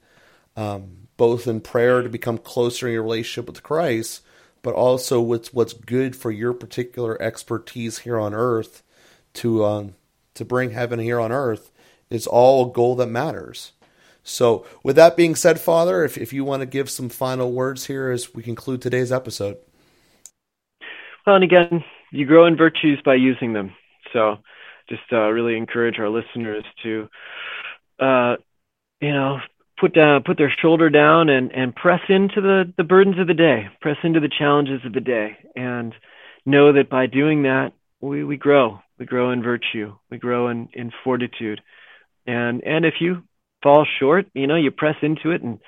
um, 0.57 1.09
both 1.16 1.46
in 1.46 1.61
prayer 1.61 2.03
to 2.03 2.09
become 2.09 2.38
closer 2.38 2.87
in 2.87 2.92
your 2.92 3.03
relationship 3.03 3.49
with 3.49 3.62
Christ, 3.62 4.22
but 4.62 4.75
also 4.75 5.20
with 5.20 5.53
what's 5.55 5.72
good 5.72 6.14
for 6.14 6.31
your 6.31 6.53
particular 6.53 7.20
expertise 7.20 8.01
here 8.01 8.18
on 8.18 8.35
earth 8.35 8.83
to 9.35 9.64
um, 9.64 9.94
to 10.35 10.44
bring 10.44 10.70
heaven 10.70 10.99
here 10.99 11.18
on 11.18 11.33
earth 11.33 11.72
is 12.11 12.27
all 12.27 12.69
a 12.69 12.73
goal 12.73 12.97
that 12.97 13.07
matters. 13.07 13.73
So, 14.23 14.66
with 14.83 14.97
that 14.97 15.16
being 15.16 15.37
said, 15.37 15.61
Father, 15.61 16.05
if, 16.05 16.19
if 16.19 16.33
you 16.33 16.45
want 16.45 16.61
to 16.61 16.66
give 16.66 16.90
some 16.90 17.09
final 17.09 17.53
words 17.53 17.87
here 17.87 18.11
as 18.11 18.35
we 18.35 18.42
conclude 18.42 18.83
today's 18.83 19.12
episode. 19.12 19.57
Well, 21.25 21.37
and 21.37 21.45
again, 21.45 21.85
you 22.11 22.27
grow 22.27 22.47
in 22.47 22.57
virtues 22.57 22.99
by 23.05 23.14
using 23.14 23.53
them. 23.53 23.73
So, 24.12 24.38
just 24.88 25.03
uh, 25.12 25.29
really 25.31 25.57
encourage 25.57 26.01
our 26.01 26.09
listeners 26.09 26.64
to, 26.83 27.09
uh, 28.01 28.37
you 29.01 29.12
know, 29.12 29.38
put 29.79 29.95
down, 29.95 30.25
put 30.25 30.38
their 30.38 30.53
shoulder 30.61 30.90
down 30.90 31.29
and, 31.29 31.53
and 31.53 31.75
press 31.75 32.01
into 32.09 32.40
the, 32.40 32.73
the 32.77 32.85
burdens 32.85 33.21
of 33.21 33.29
the 33.29 33.35
day, 33.35 33.69
press 33.81 33.97
into 34.03 34.19
the 34.19 34.31
challenges 34.37 34.81
of 34.85 34.92
the 34.92 35.01
day, 35.01 35.37
and 35.55 35.95
know 36.45 36.73
that 36.73 36.90
by 36.90 37.07
doing 37.07 37.45
that, 37.45 37.75
we, 38.01 38.25
we 38.25 38.37
grow. 38.37 38.81
We 38.99 39.07
grow 39.07 39.31
in 39.31 39.42
virtue. 39.42 39.95
We 40.11 40.19
grow 40.19 40.49
in, 40.49 40.69
in 40.73 40.90
fortitude 41.05 41.61
and 42.27 42.62
and 42.65 42.85
if 42.85 42.95
you 43.01 43.23
fall 43.62 43.87
short 43.99 44.27
you 44.35 44.47
know 44.47 44.57
you 44.57 44.71
press 44.71 44.97
into 45.03 45.31
it 45.31 45.43
and 45.43 45.59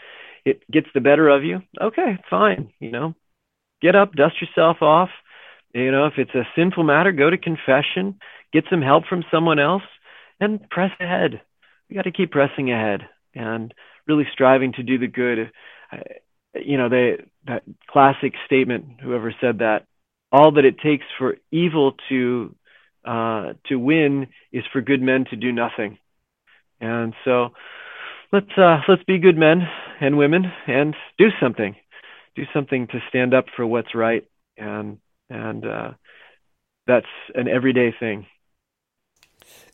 it 0.44 0.62
gets 0.70 0.86
the 0.94 1.00
better 1.00 1.28
of 1.28 1.44
you 1.44 1.60
okay 1.80 2.18
fine 2.28 2.72
you 2.80 2.90
know. 2.90 3.14
Get 3.80 3.94
up 3.94 4.12
dust 4.12 4.34
yourself 4.40 4.82
off. 4.82 5.10
You 5.72 5.92
know 5.92 6.06
if 6.06 6.14
it's 6.18 6.34
a 6.34 6.48
sinful 6.56 6.84
matter 6.84 7.12
go 7.12 7.30
to 7.30 7.38
confession 7.38 8.18
get 8.52 8.64
some 8.70 8.82
help 8.82 9.04
from 9.06 9.24
someone 9.30 9.58
else 9.58 9.82
and 10.40 10.68
press 10.70 10.90
ahead. 11.00 11.40
We 11.88 11.96
got 11.96 12.02
to 12.02 12.12
keep 12.12 12.30
pressing 12.30 12.70
ahead 12.70 13.02
and 13.34 13.72
really 14.06 14.26
striving 14.32 14.72
to 14.74 14.82
do 14.82 14.98
the 14.98 15.06
good. 15.06 15.50
You 16.54 16.78
know 16.78 16.88
they 16.88 17.24
that 17.46 17.62
classic 17.90 18.34
statement 18.46 19.00
whoever 19.02 19.34
said 19.40 19.58
that 19.58 19.86
all 20.30 20.52
that 20.52 20.64
it 20.64 20.78
takes 20.80 21.04
for 21.18 21.36
evil 21.50 21.94
to 22.08 22.54
uh, 23.04 23.52
to 23.66 23.76
win 23.76 24.28
is 24.52 24.64
for 24.72 24.80
good 24.80 25.00
men 25.00 25.24
to 25.30 25.36
do 25.36 25.52
nothing 25.52 25.98
and 26.80 27.14
so 27.24 27.50
let's 28.32 28.50
uh, 28.56 28.80
let's 28.88 29.02
be 29.04 29.18
good 29.18 29.36
men 29.36 29.62
and 30.00 30.16
women 30.16 30.44
and 30.66 30.94
do 31.18 31.28
something, 31.40 31.76
do 32.34 32.44
something 32.52 32.86
to 32.88 33.00
stand 33.08 33.34
up 33.34 33.46
for 33.56 33.66
what's 33.66 33.94
right, 33.94 34.24
and 34.56 34.98
and 35.30 35.66
uh, 35.66 35.90
that's 36.86 37.06
an 37.34 37.48
everyday 37.48 37.94
thing. 37.98 38.26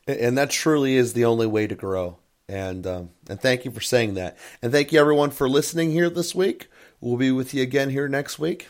And 0.07 0.37
that 0.37 0.51
truly 0.51 0.95
is 0.95 1.13
the 1.13 1.25
only 1.25 1.47
way 1.47 1.65
to 1.65 1.75
grow. 1.75 2.17
And 2.47 2.85
um, 2.85 3.09
and 3.27 3.41
thank 3.41 3.65
you 3.65 3.71
for 3.71 3.81
saying 3.81 4.13
that. 4.15 4.37
And 4.61 4.71
thank 4.71 4.91
you 4.91 4.99
everyone 4.99 5.31
for 5.31 5.49
listening 5.49 5.91
here 5.91 6.09
this 6.09 6.35
week. 6.35 6.67
We'll 7.01 7.17
be 7.17 7.31
with 7.31 7.53
you 7.53 7.63
again 7.63 7.89
here 7.89 8.07
next 8.07 8.37
week. 8.37 8.69